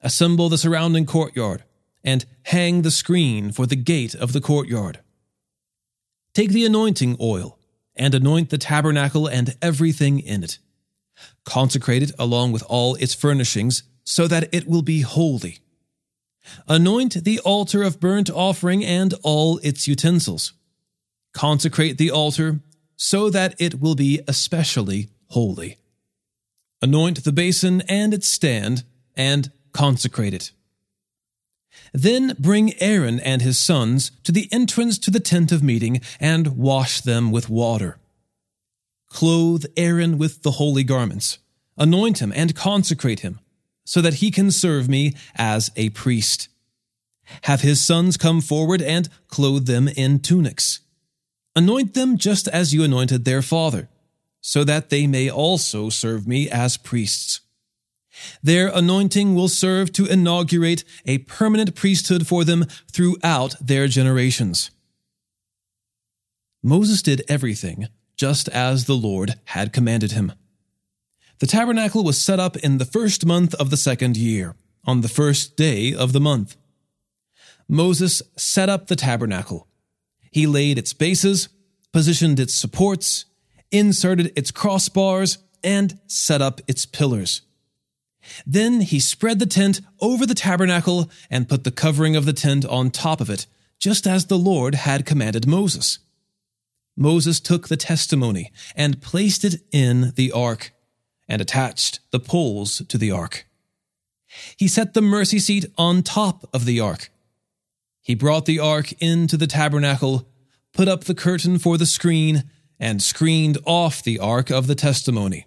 Assemble 0.01 0.49
the 0.49 0.57
surrounding 0.57 1.05
courtyard, 1.05 1.63
and 2.03 2.25
hang 2.43 2.81
the 2.81 2.91
screen 2.91 3.51
for 3.51 3.65
the 3.65 3.75
gate 3.75 4.15
of 4.15 4.33
the 4.33 4.41
courtyard. 4.41 4.99
Take 6.33 6.51
the 6.51 6.65
anointing 6.65 7.17
oil, 7.19 7.57
and 7.95 8.15
anoint 8.15 8.49
the 8.49 8.57
tabernacle 8.57 9.27
and 9.27 9.57
everything 9.61 10.19
in 10.19 10.43
it. 10.43 10.57
Consecrate 11.43 12.03
it 12.03 12.11
along 12.17 12.53
with 12.53 12.63
all 12.67 12.95
its 12.95 13.13
furnishings, 13.13 13.83
so 14.03 14.27
that 14.27 14.47
it 14.53 14.67
will 14.67 14.81
be 14.81 15.01
holy. 15.01 15.59
Anoint 16.67 17.23
the 17.23 17.39
altar 17.39 17.83
of 17.83 17.99
burnt 17.99 18.29
offering 18.29 18.83
and 18.83 19.13
all 19.23 19.59
its 19.59 19.87
utensils. 19.87 20.53
Consecrate 21.33 21.97
the 21.97 22.11
altar 22.11 22.59
so 22.95 23.29
that 23.29 23.55
it 23.59 23.79
will 23.79 23.95
be 23.95 24.21
especially 24.27 25.09
holy. 25.27 25.77
Anoint 26.81 27.23
the 27.23 27.31
basin 27.31 27.81
and 27.87 28.13
its 28.13 28.27
stand, 28.27 28.83
and 29.15 29.51
consecrate 29.73 30.33
it. 30.33 30.51
Then 31.93 32.35
bring 32.39 32.73
Aaron 32.81 33.19
and 33.19 33.41
his 33.41 33.57
sons 33.57 34.11
to 34.23 34.31
the 34.31 34.47
entrance 34.51 34.97
to 34.99 35.11
the 35.11 35.19
tent 35.19 35.51
of 35.51 35.63
meeting 35.63 36.01
and 36.19 36.57
wash 36.57 37.01
them 37.01 37.31
with 37.31 37.49
water. 37.49 37.97
Clothe 39.07 39.65
Aaron 39.75 40.17
with 40.17 40.43
the 40.43 40.51
holy 40.51 40.83
garments, 40.83 41.39
anoint 41.77 42.19
him 42.19 42.31
and 42.35 42.55
consecrate 42.55 43.21
him, 43.21 43.39
so 43.89 44.01
that 44.01 44.21
he 44.21 44.29
can 44.29 44.51
serve 44.51 44.87
me 44.87 45.15
as 45.33 45.71
a 45.75 45.89
priest. 45.89 46.47
Have 47.45 47.61
his 47.61 47.83
sons 47.83 48.17
come 48.17 48.39
forward 48.39 48.83
and 48.83 49.09
clothe 49.29 49.65
them 49.65 49.87
in 49.87 50.19
tunics. 50.19 50.81
Anoint 51.55 51.95
them 51.95 52.15
just 52.15 52.47
as 52.49 52.71
you 52.71 52.83
anointed 52.83 53.25
their 53.25 53.41
father, 53.41 53.89
so 54.41 54.63
that 54.63 54.91
they 54.91 55.07
may 55.07 55.27
also 55.27 55.89
serve 55.89 56.27
me 56.27 56.47
as 56.47 56.77
priests. 56.77 57.41
Their 58.43 58.67
anointing 58.67 59.33
will 59.33 59.49
serve 59.49 59.91
to 59.93 60.05
inaugurate 60.05 60.83
a 61.07 61.17
permanent 61.17 61.73
priesthood 61.73 62.27
for 62.27 62.43
them 62.43 62.65
throughout 62.91 63.55
their 63.59 63.87
generations. 63.87 64.69
Moses 66.61 67.01
did 67.01 67.23
everything 67.27 67.87
just 68.15 68.49
as 68.49 68.85
the 68.85 68.97
Lord 68.97 69.39
had 69.45 69.73
commanded 69.73 70.11
him. 70.11 70.33
The 71.39 71.47
tabernacle 71.47 72.03
was 72.03 72.21
set 72.21 72.39
up 72.39 72.57
in 72.57 72.77
the 72.77 72.85
first 72.85 73.25
month 73.25 73.53
of 73.55 73.69
the 73.69 73.77
second 73.77 74.17
year, 74.17 74.55
on 74.85 75.01
the 75.01 75.07
first 75.07 75.55
day 75.55 75.93
of 75.93 76.11
the 76.11 76.19
month. 76.19 76.57
Moses 77.67 78.21
set 78.35 78.67
up 78.67 78.87
the 78.87 78.95
tabernacle. 78.95 79.67
He 80.31 80.47
laid 80.47 80.77
its 80.77 80.91
bases, 80.91 81.47
positioned 81.93 82.39
its 82.39 82.53
supports, 82.53 83.25
inserted 83.71 84.33
its 84.35 84.51
crossbars, 84.51 85.37
and 85.63 85.99
set 86.07 86.41
up 86.41 86.59
its 86.67 86.85
pillars. 86.85 87.41
Then 88.45 88.81
he 88.81 88.99
spread 88.99 89.39
the 89.39 89.45
tent 89.45 89.79
over 90.01 90.25
the 90.25 90.35
tabernacle 90.35 91.09
and 91.29 91.47
put 91.47 91.63
the 91.63 91.71
covering 91.71 92.15
of 92.15 92.25
the 92.25 92.33
tent 92.33 92.65
on 92.65 92.91
top 92.91 93.21
of 93.21 93.29
it, 93.29 93.45
just 93.79 94.05
as 94.05 94.25
the 94.25 94.37
Lord 94.37 94.75
had 94.75 95.05
commanded 95.05 95.47
Moses. 95.47 95.99
Moses 96.97 97.39
took 97.39 97.69
the 97.69 97.77
testimony 97.77 98.51
and 98.75 99.01
placed 99.01 99.45
it 99.45 99.61
in 99.71 100.11
the 100.15 100.33
ark, 100.33 100.73
and 101.29 101.41
attached 101.41 102.01
the 102.11 102.19
poles 102.19 102.81
to 102.89 102.97
the 102.97 103.11
ark. 103.11 103.45
He 104.57 104.67
set 104.67 104.93
the 104.93 105.01
mercy 105.01 105.39
seat 105.39 105.65
on 105.77 106.03
top 106.03 106.49
of 106.53 106.65
the 106.65 106.81
ark. 106.81 107.09
He 108.01 108.15
brought 108.15 108.45
the 108.45 108.59
ark 108.59 108.91
into 109.01 109.37
the 109.37 109.47
tabernacle, 109.47 110.27
put 110.73 110.89
up 110.89 111.05
the 111.05 111.15
curtain 111.15 111.59
for 111.59 111.77
the 111.77 111.85
screen, 111.85 112.43
and 112.79 113.01
screened 113.01 113.57
off 113.65 114.03
the 114.03 114.19
ark 114.19 114.49
of 114.49 114.67
the 114.67 114.75
testimony 114.75 115.45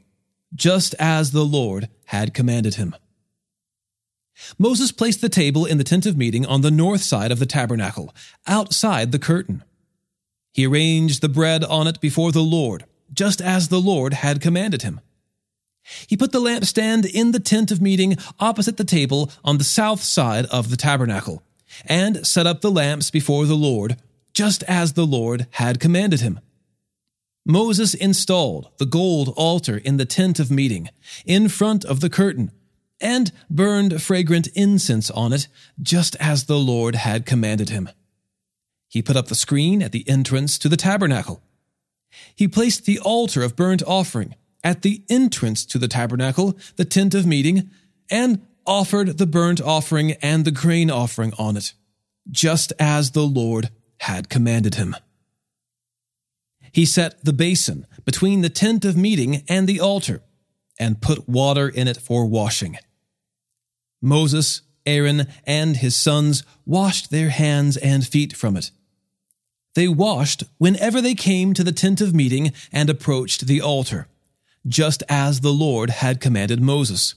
just 0.55 0.95
as 0.99 1.31
the 1.31 1.45
Lord 1.45 1.89
had 2.07 2.35
commanded 2.35 2.75
him. 2.75 2.95
Moses 4.59 4.93
placed 4.93 5.21
the 5.21 5.29
table 5.29 5.65
in 5.65 5.79
the 5.79 5.85
tent 5.85 6.07
of 6.07 6.17
meeting 6.17 6.45
on 6.47 6.63
the 6.63 6.71
north 6.71 7.03
side 7.03 7.31
of 7.31 7.39
the 7.39 7.47
tabernacle, 7.47 8.15
outside 8.47 9.13
the 9.13 9.19
curtain. 9.19 9.63
He 10.53 10.67
arranged 10.67 11.21
the 11.21 11.29
bread 11.29 11.65
on 11.65 11.87
it 11.87 12.01
before 12.01 12.33
the 12.33 12.43
Lord, 12.43 12.85
just 13.13 13.41
as 13.41 13.69
the 13.69 13.81
Lord 13.81 14.15
had 14.15 14.41
commanded 14.41 14.83
him. 14.83 15.01
He 16.07 16.17
put 16.17 16.33
the 16.33 16.41
lampstand 16.41 17.07
in 17.07 17.33
the 17.33 17.41
tent 17.41 17.71
of 17.71 17.83
meeting 17.83 18.17
opposite 18.39 18.77
the 18.77 18.85
table 18.85 19.31
on 19.45 19.59
the 19.59 19.65
south 19.65 20.03
side 20.03 20.47
of 20.47 20.71
the 20.71 20.77
tabernacle, 20.77 21.43
and 21.87 22.27
set 22.27 22.47
up 22.47 22.61
the 22.61 22.71
lamps 22.71 23.11
before 23.11 23.47
the 23.47 23.57
Lord, 23.57 23.97
just 24.33 24.63
as 24.65 24.93
the 24.93 25.07
Lord 25.07 25.47
had 25.53 25.81
commanded 25.81 26.21
him. 26.21 26.41
Moses 27.45 27.95
installed 27.95 28.69
the 28.79 28.87
gold 28.87 29.33
altar 29.37 29.77
in 29.79 29.97
the 29.97 30.05
tent 30.05 30.39
of 30.39 30.51
meeting, 30.51 30.89
in 31.25 31.49
front 31.49 31.85
of 31.85 32.01
the 32.01 32.11
curtain, 32.11 32.53
and 33.01 33.33
burned 33.51 34.01
fragrant 34.01 34.47
incense 34.55 35.11
on 35.11 35.33
it, 35.33 35.49
just 35.83 36.15
as 36.21 36.45
the 36.45 36.59
Lord 36.59 36.95
had 36.95 37.27
commanded 37.27 37.71
him. 37.71 37.89
He 38.89 39.03
put 39.03 39.17
up 39.17 39.27
the 39.27 39.35
screen 39.35 39.83
at 39.83 39.91
the 39.91 40.09
entrance 40.09 40.57
to 40.59 40.69
the 40.69 40.77
tabernacle. 40.77 41.43
He 42.37 42.47
placed 42.47 42.85
the 42.85 43.01
altar 43.01 43.43
of 43.43 43.57
burnt 43.57 43.83
offering 43.85 44.37
at 44.65 44.83
the 44.83 45.03
entrance 45.09 45.65
to 45.67 45.79
the 45.79 45.89
tabernacle, 45.89 46.57
the 46.77 46.85
tent 46.85 47.15
of 47.15 47.27
meeting, 47.27 47.71
and 48.11 48.47
offered 48.67 49.19
the 49.19 49.27
burnt 49.27 49.61
offering 49.61 50.13
and 50.23 50.45
the 50.45 50.51
grain 50.51 50.91
offering 50.91 51.33
on 51.39 51.57
it, 51.57 51.73
just 52.31 52.73
as 52.79 53.11
the 53.11 53.27
Lord 53.27 53.71
had 53.99 54.29
commanded 54.29 54.77
him. 54.77 54.95
He 56.73 56.87
set 56.87 57.25
the 57.25 57.33
basin 57.33 57.87
between 58.05 58.41
the 58.41 58.49
tent 58.49 58.85
of 58.85 58.97
meeting 58.97 59.43
and 59.49 59.69
the 59.69 59.81
altar, 59.81 60.23
and 60.79 61.03
put 61.03 61.29
water 61.29 61.69
in 61.69 61.87
it 61.87 61.99
for 61.99 62.27
washing. 62.27 62.79
Moses, 64.01 64.63
Aaron, 64.87 65.29
and 65.47 65.77
his 65.77 65.95
sons 65.95 66.43
washed 66.67 67.11
their 67.11 67.29
hands 67.29 67.77
and 67.77 68.07
feet 68.07 68.35
from 68.35 68.57
it. 68.57 68.71
They 69.75 69.87
washed 69.87 70.45
whenever 70.59 71.01
they 71.01 71.15
came 71.15 71.55
to 71.55 71.63
the 71.63 71.73
tent 71.73 72.01
of 72.01 72.15
meeting 72.15 72.53
and 72.73 72.91
approached 72.91 73.47
the 73.47 73.61
altar, 73.61 74.09
just 74.67 75.03
as 75.09 75.41
the 75.41 75.53
Lord 75.53 75.91
had 75.91 76.21
commanded 76.21 76.61
Moses. 76.61 77.15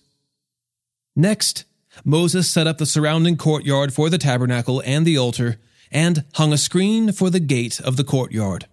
Next, 1.15 1.65
Moses 2.03 2.49
set 2.49 2.67
up 2.67 2.77
the 2.77 2.85
surrounding 2.85 3.37
courtyard 3.37 3.93
for 3.93 4.09
the 4.09 4.17
tabernacle 4.17 4.81
and 4.85 5.05
the 5.05 5.17
altar, 5.17 5.57
and 5.91 6.25
hung 6.33 6.51
a 6.51 6.57
screen 6.57 7.11
for 7.11 7.29
the 7.29 7.39
gate 7.39 7.79
of 7.79 7.95
the 7.95 8.03
courtyard. 8.03 8.65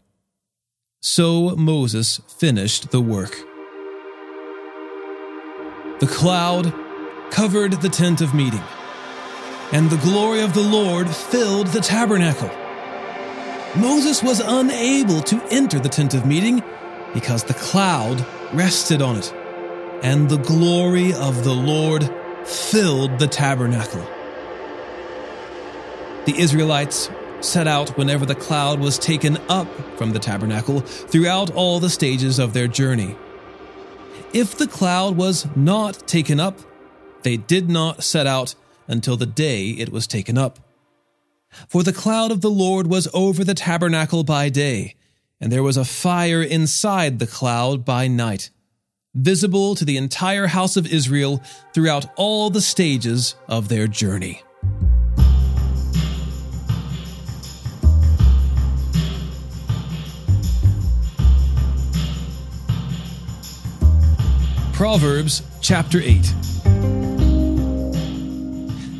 So 1.00 1.54
Moses 1.56 2.20
finished 2.38 2.90
the 2.90 3.00
work. 3.00 3.36
The 6.00 6.08
cloud 6.08 6.72
covered 7.30 7.74
the 7.74 7.88
tent 7.88 8.20
of 8.20 8.34
meeting, 8.34 8.62
and 9.72 9.88
the 9.88 9.98
glory 9.98 10.40
of 10.40 10.54
the 10.54 10.62
Lord 10.62 11.08
filled 11.08 11.68
the 11.68 11.80
tabernacle. 11.80 12.50
Moses 13.76 14.22
was 14.22 14.40
unable 14.40 15.22
to 15.22 15.40
enter 15.50 15.78
the 15.78 15.88
tent 15.88 16.14
of 16.14 16.26
meeting 16.26 16.62
because 17.14 17.44
the 17.44 17.54
cloud 17.54 18.24
rested 18.54 19.02
on 19.02 19.16
it, 19.16 19.32
and 20.02 20.28
the 20.28 20.38
glory 20.38 21.12
of 21.14 21.44
the 21.44 21.54
Lord 21.54 22.08
filled 22.44 23.18
the 23.18 23.26
tabernacle. 23.26 24.04
The 26.24 26.38
Israelites 26.38 27.10
set 27.40 27.66
out 27.66 27.96
whenever 27.96 28.24
the 28.24 28.34
cloud 28.34 28.78
was 28.78 28.98
taken 28.98 29.38
up 29.48 29.68
from 29.96 30.12
the 30.12 30.18
tabernacle 30.18 30.80
throughout 30.80 31.50
all 31.50 31.80
the 31.80 31.90
stages 31.90 32.38
of 32.38 32.52
their 32.52 32.68
journey. 32.68 33.16
If 34.32 34.56
the 34.56 34.68
cloud 34.68 35.16
was 35.16 35.46
not 35.56 36.06
taken 36.06 36.40
up, 36.40 36.60
they 37.22 37.36
did 37.36 37.68
not 37.68 38.02
set 38.02 38.26
out 38.26 38.54
until 38.86 39.16
the 39.16 39.26
day 39.26 39.70
it 39.70 39.90
was 39.90 40.06
taken 40.06 40.38
up. 40.38 40.58
For 41.68 41.82
the 41.82 41.92
cloud 41.92 42.30
of 42.30 42.40
the 42.40 42.50
Lord 42.50 42.86
was 42.86 43.08
over 43.12 43.44
the 43.44 43.54
tabernacle 43.54 44.24
by 44.24 44.48
day, 44.48 44.94
and 45.42 45.50
there 45.50 45.64
was 45.64 45.76
a 45.76 45.84
fire 45.84 46.40
inside 46.40 47.18
the 47.18 47.26
cloud 47.26 47.84
by 47.84 48.06
night, 48.06 48.50
visible 49.12 49.74
to 49.74 49.84
the 49.84 49.96
entire 49.96 50.46
house 50.46 50.76
of 50.76 50.86
Israel 50.86 51.42
throughout 51.74 52.06
all 52.14 52.48
the 52.48 52.60
stages 52.60 53.34
of 53.48 53.68
their 53.68 53.88
journey. 53.88 54.40
Proverbs 64.72 65.42
chapter 65.60 66.00
8. 66.00 66.22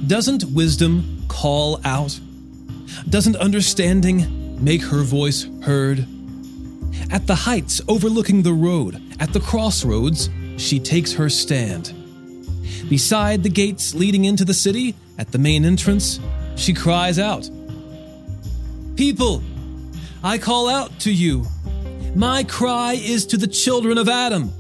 Doesn't 0.09 0.45
wisdom 0.53 1.25
call 1.29 1.81
out? 1.85 2.19
Doesn't 3.09 3.37
understanding 3.37 4.63
make 4.63 4.83
her 4.83 5.03
voice 5.03 5.47
heard? 5.63 6.07
At 7.11 7.27
the 7.27 7.35
heights 7.35 7.81
overlooking 7.89 8.43
the 8.43 8.53
road, 8.53 9.01
at 9.21 9.33
the 9.33 9.41
crossroads, 9.41 10.31
she 10.57 10.79
takes 10.79 11.13
her 11.15 11.29
stand. 11.29 11.93
Beside 12.89 13.43
the 13.43 13.49
gates 13.49 13.95
leading 13.95 14.25
into 14.25 14.45
the 14.45 14.55
city, 14.55 14.95
at 15.19 15.33
the 15.33 15.39
main 15.39 15.65
entrance, 15.65 16.21
she 16.57 16.75
cries 16.75 17.19
out 17.19 17.49
People, 18.97 19.43
I 20.23 20.39
call 20.39 20.69
out 20.69 20.99
to 21.01 21.13
you. 21.13 21.47
My 22.15 22.45
cry 22.45 22.93
is 22.93 23.27
to 23.27 23.37
the 23.37 23.47
children 23.47 23.99
of 23.99 24.09
Adam. 24.09 24.53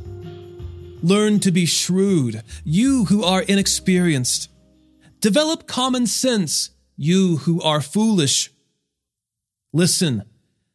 Learn 1.03 1.41
to 1.41 1.53
be 1.53 1.67
shrewd, 1.67 2.43
you 2.65 3.05
who 3.07 3.23
are 3.25 3.43
inexperienced. 3.43 4.49
Develop 5.21 5.67
common 5.67 6.07
sense, 6.07 6.71
you 6.97 7.39
who 7.39 7.61
are 7.63 7.81
foolish. 7.81 8.51
Listen, 9.73 10.23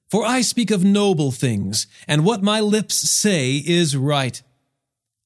for 0.09 0.25
I 0.25 0.41
speak 0.41 0.71
of 0.71 0.83
noble 0.83 1.31
things, 1.31 1.87
and 2.07 2.23
what 2.23 2.41
my 2.41 2.61
lips 2.61 2.95
say 2.95 3.57
is 3.57 3.97
right. 3.97 4.41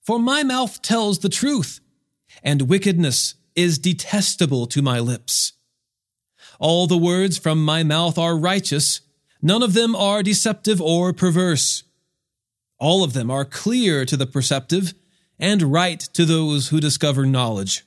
For 0.02 0.18
my 0.18 0.44
mouth 0.44 0.82
tells 0.82 1.20
the 1.20 1.30
truth, 1.30 1.80
and 2.44 2.64
wickedness 2.64 3.36
is 3.56 3.78
detestable 3.78 4.66
to 4.68 4.82
my 4.82 5.00
lips. 5.00 5.54
All 6.60 6.88
the 6.88 6.98
words 6.98 7.38
from 7.38 7.64
my 7.64 7.84
mouth 7.84 8.18
are 8.18 8.38
righteous, 8.38 9.02
none 9.42 9.62
of 9.62 9.74
them 9.74 9.96
are 9.96 10.24
deceptive 10.24 10.82
or 10.82 11.14
perverse. 11.14 11.84
All 12.80 13.04
of 13.04 13.14
them 13.14 13.30
are 13.30 13.46
clear 13.46 14.06
to 14.06 14.18
the 14.18 14.26
perceptive 14.26 14.96
and 15.40 15.62
right 15.62 16.00
to 16.00 16.26
those 16.26 16.70
who 16.70 16.80
discover 16.80 17.26
knowledge. 17.26 17.84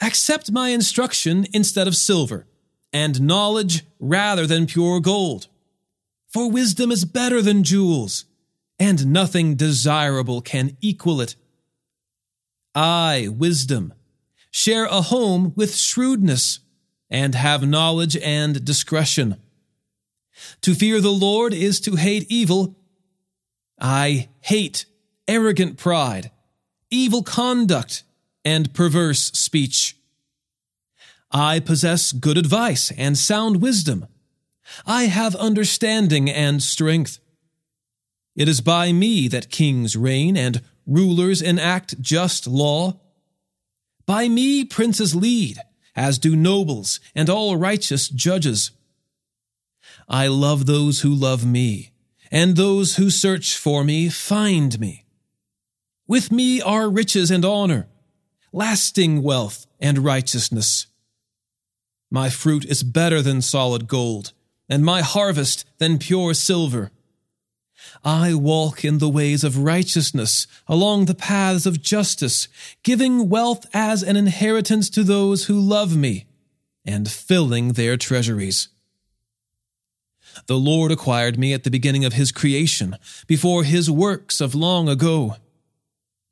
Accept 0.00 0.50
my 0.50 0.70
instruction 0.70 1.46
instead 1.52 1.86
of 1.86 1.94
silver, 1.94 2.46
and 2.92 3.20
knowledge 3.20 3.84
rather 4.00 4.46
than 4.46 4.66
pure 4.66 5.00
gold. 5.00 5.48
For 6.28 6.50
wisdom 6.50 6.92
is 6.92 7.04
better 7.04 7.40
than 7.40 7.64
jewels, 7.64 8.26
and 8.78 9.06
nothing 9.06 9.56
desirable 9.56 10.40
can 10.40 10.76
equal 10.80 11.20
it. 11.20 11.36
I, 12.74 13.28
wisdom, 13.30 13.94
share 14.50 14.84
a 14.84 15.00
home 15.00 15.52
with 15.56 15.74
shrewdness, 15.74 16.60
and 17.10 17.34
have 17.34 17.66
knowledge 17.66 18.16
and 18.18 18.64
discretion. 18.64 19.36
To 20.60 20.74
fear 20.74 21.00
the 21.00 21.10
Lord 21.10 21.54
is 21.54 21.80
to 21.80 21.96
hate 21.96 22.26
evil. 22.28 22.76
I 23.80 24.28
hate 24.40 24.84
arrogant 25.26 25.78
pride, 25.78 26.30
evil 26.90 27.22
conduct, 27.22 28.02
and 28.44 28.74
perverse 28.74 29.32
speech. 29.32 29.96
I 31.30 31.60
possess 31.60 32.12
good 32.12 32.38
advice 32.38 32.90
and 32.92 33.16
sound 33.16 33.60
wisdom. 33.60 34.06
I 34.86 35.04
have 35.04 35.34
understanding 35.36 36.28
and 36.30 36.62
strength. 36.62 37.18
It 38.36 38.48
is 38.48 38.60
by 38.60 38.92
me 38.92 39.28
that 39.28 39.50
kings 39.50 39.96
reign 39.96 40.36
and 40.36 40.62
rulers 40.86 41.42
enact 41.42 42.00
just 42.00 42.46
law. 42.46 43.00
By 44.06 44.28
me 44.28 44.64
princes 44.64 45.14
lead, 45.14 45.58
as 45.94 46.18
do 46.18 46.36
nobles 46.36 47.00
and 47.14 47.28
all 47.28 47.56
righteous 47.56 48.08
judges. 48.08 48.70
I 50.08 50.28
love 50.28 50.66
those 50.66 51.00
who 51.00 51.12
love 51.14 51.44
me, 51.44 51.90
and 52.30 52.56
those 52.56 52.96
who 52.96 53.10
search 53.10 53.56
for 53.56 53.84
me 53.84 54.08
find 54.08 54.78
me. 54.78 55.04
With 56.06 56.32
me 56.32 56.62
are 56.62 56.88
riches 56.88 57.30
and 57.30 57.44
honor, 57.44 57.88
lasting 58.52 59.22
wealth 59.22 59.66
and 59.78 59.98
righteousness. 59.98 60.86
My 62.10 62.30
fruit 62.30 62.64
is 62.64 62.82
better 62.82 63.20
than 63.20 63.42
solid 63.42 63.86
gold, 63.86 64.32
and 64.68 64.84
my 64.84 65.02
harvest 65.02 65.64
than 65.78 65.98
pure 65.98 66.34
silver. 66.34 66.90
I 68.04 68.34
walk 68.34 68.84
in 68.84 68.98
the 68.98 69.08
ways 69.08 69.44
of 69.44 69.58
righteousness, 69.58 70.46
along 70.66 71.04
the 71.04 71.14
paths 71.14 71.66
of 71.66 71.80
justice, 71.80 72.48
giving 72.82 73.28
wealth 73.28 73.66
as 73.72 74.02
an 74.02 74.16
inheritance 74.16 74.90
to 74.90 75.02
those 75.02 75.46
who 75.46 75.58
love 75.58 75.96
me, 75.96 76.26
and 76.84 77.10
filling 77.10 77.72
their 77.72 77.96
treasuries. 77.96 78.68
The 80.46 80.58
Lord 80.58 80.92
acquired 80.92 81.38
me 81.38 81.52
at 81.52 81.64
the 81.64 81.70
beginning 81.70 82.04
of 82.04 82.12
his 82.12 82.32
creation, 82.32 82.96
before 83.26 83.64
his 83.64 83.90
works 83.90 84.40
of 84.40 84.54
long 84.54 84.88
ago. 84.88 85.36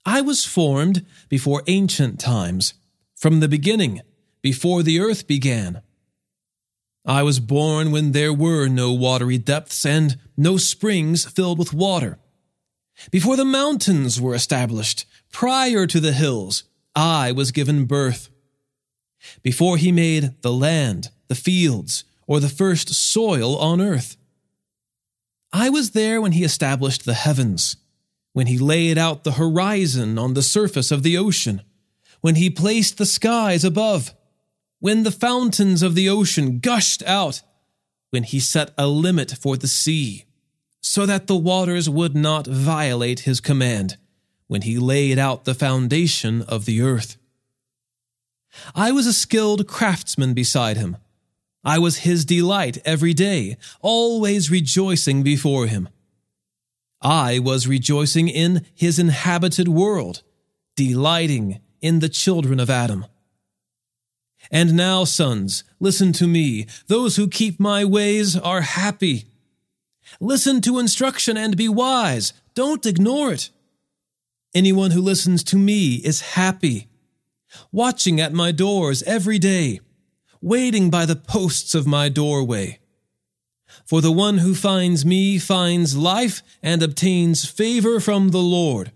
I 0.05 0.21
was 0.21 0.45
formed 0.45 1.05
before 1.29 1.63
ancient 1.67 2.21
times, 2.21 2.75
from 3.15 3.41
the 3.41 3.49
beginning, 3.49 4.03
before 4.43 4.83
the 4.83 5.01
earth 5.01 5.27
began. 5.27 5.83
I 7.07 7.23
was 7.23 7.39
born 7.39 7.93
when 7.93 8.11
there 8.11 8.33
were 8.33 8.67
no 8.67 8.93
watery 8.93 9.39
depths 9.39 9.87
and 9.87 10.19
no 10.37 10.57
springs 10.57 11.25
filled 11.25 11.59
with 11.59 11.73
water. 11.73 12.19
Before 13.13 13.37
the 13.37 13.45
mountains 13.45 14.21
were 14.21 14.35
established, 14.35 15.07
prior 15.31 15.87
to 15.87 16.01
the 16.01 16.13
hills, 16.13 16.65
I 16.97 17.31
was 17.31 17.53
given 17.53 17.85
birth. 17.85 18.29
Before 19.43 19.77
he 19.77 19.93
made 19.93 20.43
the 20.43 20.53
land, 20.53 21.11
the 21.29 21.35
fields, 21.37 22.05
or 22.27 22.41
the 22.41 22.49
first 22.49 22.93
soil 22.93 23.57
on 23.57 23.81
earth. 23.81 24.17
I 25.53 25.69
was 25.69 25.93
there 25.93 26.21
when 26.21 26.33
he 26.33 26.43
established 26.43 27.05
the 27.05 27.15
heavens, 27.15 27.77
when 28.33 28.49
he 28.49 28.59
laid 28.59 28.99
out 28.99 29.23
the 29.23 29.33
horizon 29.33 30.19
on 30.19 30.35
the 30.35 30.43
surface 30.43 30.91
of 30.91 31.05
the 31.05 31.17
ocean, 31.17 31.63
when 32.21 32.35
he 32.35 32.51
placed 32.51 32.99
the 32.99 33.07
skies 33.07 33.65
above, 33.65 34.13
when 34.79 35.03
the 35.03 35.11
fountains 35.11 35.83
of 35.83 35.95
the 35.95 36.09
ocean 36.09 36.59
gushed 36.59 37.03
out, 37.05 37.43
when 38.11 38.23
he 38.23 38.41
set 38.41 38.71
a 38.79 38.87
limit 38.87 39.33
for 39.33 39.57
the 39.57 39.69
sea, 39.69 40.25
so 40.81 41.07
that 41.07 41.27
the 41.27 41.37
waters 41.37 41.89
would 41.89 42.15
not 42.15 42.47
violate 42.47 43.21
his 43.21 43.41
command, 43.41 43.97
when 44.47 44.63
he 44.63 44.79
laid 44.79 45.19
out 45.19 45.45
the 45.45 45.55
foundation 45.55 46.43
of 46.43 46.65
the 46.65 46.81
earth. 46.81 47.17
I 48.75 48.93
was 48.93 49.07
a 49.07 49.13
skilled 49.13 49.67
craftsman 49.67 50.35
beside 50.35 50.77
him 50.77 50.97
I 51.67 51.81
was 51.81 51.99
his 51.99 52.25
delight 52.25 52.79
every 52.85 53.13
day, 53.13 53.57
always 53.83 54.53
rejoicing 54.53 55.25
before 55.25 55.67
him. 55.67 55.89
I 57.03 57.41
was 57.41 57.67
rejoicing 57.67 58.29
in 58.29 58.65
his 58.73 59.01
inhabited 59.01 59.67
world, 59.67 60.23
delighting 60.77 61.61
in 61.81 61.99
the 61.99 62.09
children 62.09 62.61
of 62.61 62.71
Adam. 62.71 63.07
And 64.51 64.75
now, 64.75 65.05
sons, 65.05 65.65
listen 65.81 66.13
to 66.15 66.27
me. 66.27 66.67
Those 66.87 67.17
who 67.17 67.29
keep 67.29 67.59
my 67.59 67.85
ways 67.85 68.37
are 68.37 68.61
happy. 68.63 69.25
Listen 70.21 70.61
to 70.63 70.79
instruction 70.79 71.37
and 71.37 71.57
be 71.57 71.69
wise. 71.69 72.33
Don't 72.55 72.87
ignore 72.87 73.33
it. 73.33 73.51
Anyone 74.55 74.93
who 74.93 75.03
listens 75.03 75.43
to 75.45 75.57
me 75.57 75.97
is 75.97 76.21
happy, 76.21 76.89
watching 77.73 78.21
at 78.21 78.33
my 78.33 78.53
doors 78.53 79.03
every 79.03 79.39
day 79.39 79.81
waiting 80.41 80.91
by 80.91 81.05
the 81.07 81.17
posts 81.17 81.75
of 81.75 81.87
my 81.87 82.09
doorway. 82.09 82.79
For 83.85 84.01
the 84.01 84.13
one 84.13 84.39
who 84.39 84.55
finds 84.55 85.05
me 85.05 85.39
finds 85.39 85.97
life 85.97 86.43
and 86.63 86.83
obtains 86.83 87.45
favor 87.45 88.01
from 88.01 88.31
the 88.31 88.43
Lord. 88.43 88.93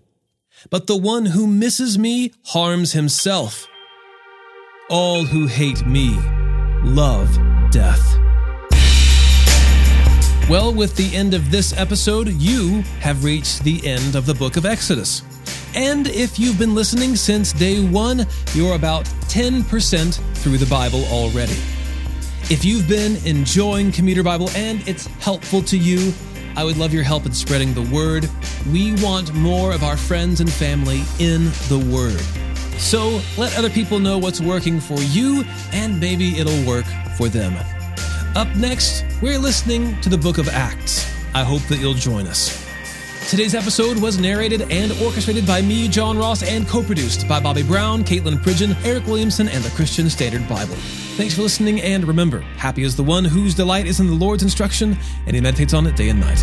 But 0.69 0.87
the 0.87 0.97
one 0.97 1.27
who 1.27 1.47
misses 1.47 1.97
me 1.97 2.31
harms 2.45 2.93
himself. 2.93 3.67
All 4.91 5.23
who 5.23 5.47
hate 5.47 5.85
me 5.85 6.19
love 6.83 7.33
death. 7.71 8.17
Well, 10.49 10.73
with 10.73 10.97
the 10.97 11.09
end 11.15 11.33
of 11.33 11.49
this 11.49 11.71
episode, 11.77 12.27
you 12.27 12.81
have 12.99 13.23
reached 13.23 13.63
the 13.63 13.87
end 13.87 14.17
of 14.17 14.25
the 14.25 14.33
book 14.33 14.57
of 14.57 14.65
Exodus. 14.65 15.21
And 15.75 16.07
if 16.07 16.37
you've 16.37 16.59
been 16.59 16.75
listening 16.75 17.15
since 17.15 17.53
day 17.53 17.81
one, 17.81 18.27
you're 18.53 18.75
about 18.75 19.05
10% 19.29 20.15
through 20.39 20.57
the 20.57 20.65
Bible 20.65 21.05
already. 21.05 21.55
If 22.49 22.65
you've 22.65 22.89
been 22.89 23.15
enjoying 23.25 23.93
Commuter 23.93 24.23
Bible 24.23 24.49
and 24.57 24.85
it's 24.85 25.05
helpful 25.21 25.61
to 25.61 25.77
you, 25.77 26.11
I 26.57 26.65
would 26.65 26.75
love 26.75 26.93
your 26.93 27.03
help 27.03 27.25
in 27.25 27.31
spreading 27.31 27.73
the 27.73 27.89
word. 27.95 28.29
We 28.73 29.01
want 29.01 29.33
more 29.33 29.71
of 29.71 29.85
our 29.85 29.95
friends 29.95 30.41
and 30.41 30.51
family 30.51 31.03
in 31.17 31.45
the 31.69 31.79
word. 31.89 32.50
So 32.81 33.21
let 33.37 33.57
other 33.57 33.69
people 33.69 33.99
know 33.99 34.17
what's 34.17 34.41
working 34.41 34.81
for 34.81 34.99
you, 34.99 35.45
and 35.71 35.97
maybe 35.99 36.37
it'll 36.39 36.67
work 36.67 36.85
for 37.15 37.29
them. 37.29 37.55
Up 38.35 38.53
next, 38.55 39.05
we're 39.21 39.37
listening 39.37 39.99
to 40.01 40.09
the 40.09 40.17
book 40.17 40.37
of 40.37 40.49
Acts. 40.49 41.05
I 41.33 41.43
hope 41.43 41.61
that 41.63 41.77
you'll 41.77 41.93
join 41.93 42.27
us. 42.27 42.59
Today's 43.29 43.55
episode 43.55 43.97
was 43.97 44.19
narrated 44.19 44.69
and 44.69 44.91
orchestrated 45.03 45.47
by 45.47 45.61
me, 45.61 45.87
John 45.87 46.17
Ross, 46.17 46.43
and 46.43 46.67
co 46.67 46.83
produced 46.83 47.29
by 47.29 47.39
Bobby 47.39 47.63
Brown, 47.63 48.03
Katelyn 48.03 48.37
Pridgen, 48.39 48.75
Eric 48.83 49.05
Williamson, 49.05 49.47
and 49.47 49.63
the 49.63 49.69
Christian 49.69 50.09
Standard 50.09 50.49
Bible. 50.49 50.75
Thanks 51.15 51.35
for 51.35 51.43
listening, 51.43 51.79
and 51.81 52.05
remember, 52.05 52.39
happy 52.57 52.83
is 52.83 52.95
the 52.95 53.03
one 53.03 53.23
whose 53.23 53.53
delight 53.53 53.85
is 53.85 53.99
in 53.99 54.07
the 54.07 54.13
Lord's 54.13 54.43
instruction, 54.43 54.97
and 55.27 55.35
he 55.35 55.41
meditates 55.41 55.73
on 55.73 55.85
it 55.87 55.95
day 55.95 56.09
and 56.09 56.19
night. 56.19 56.41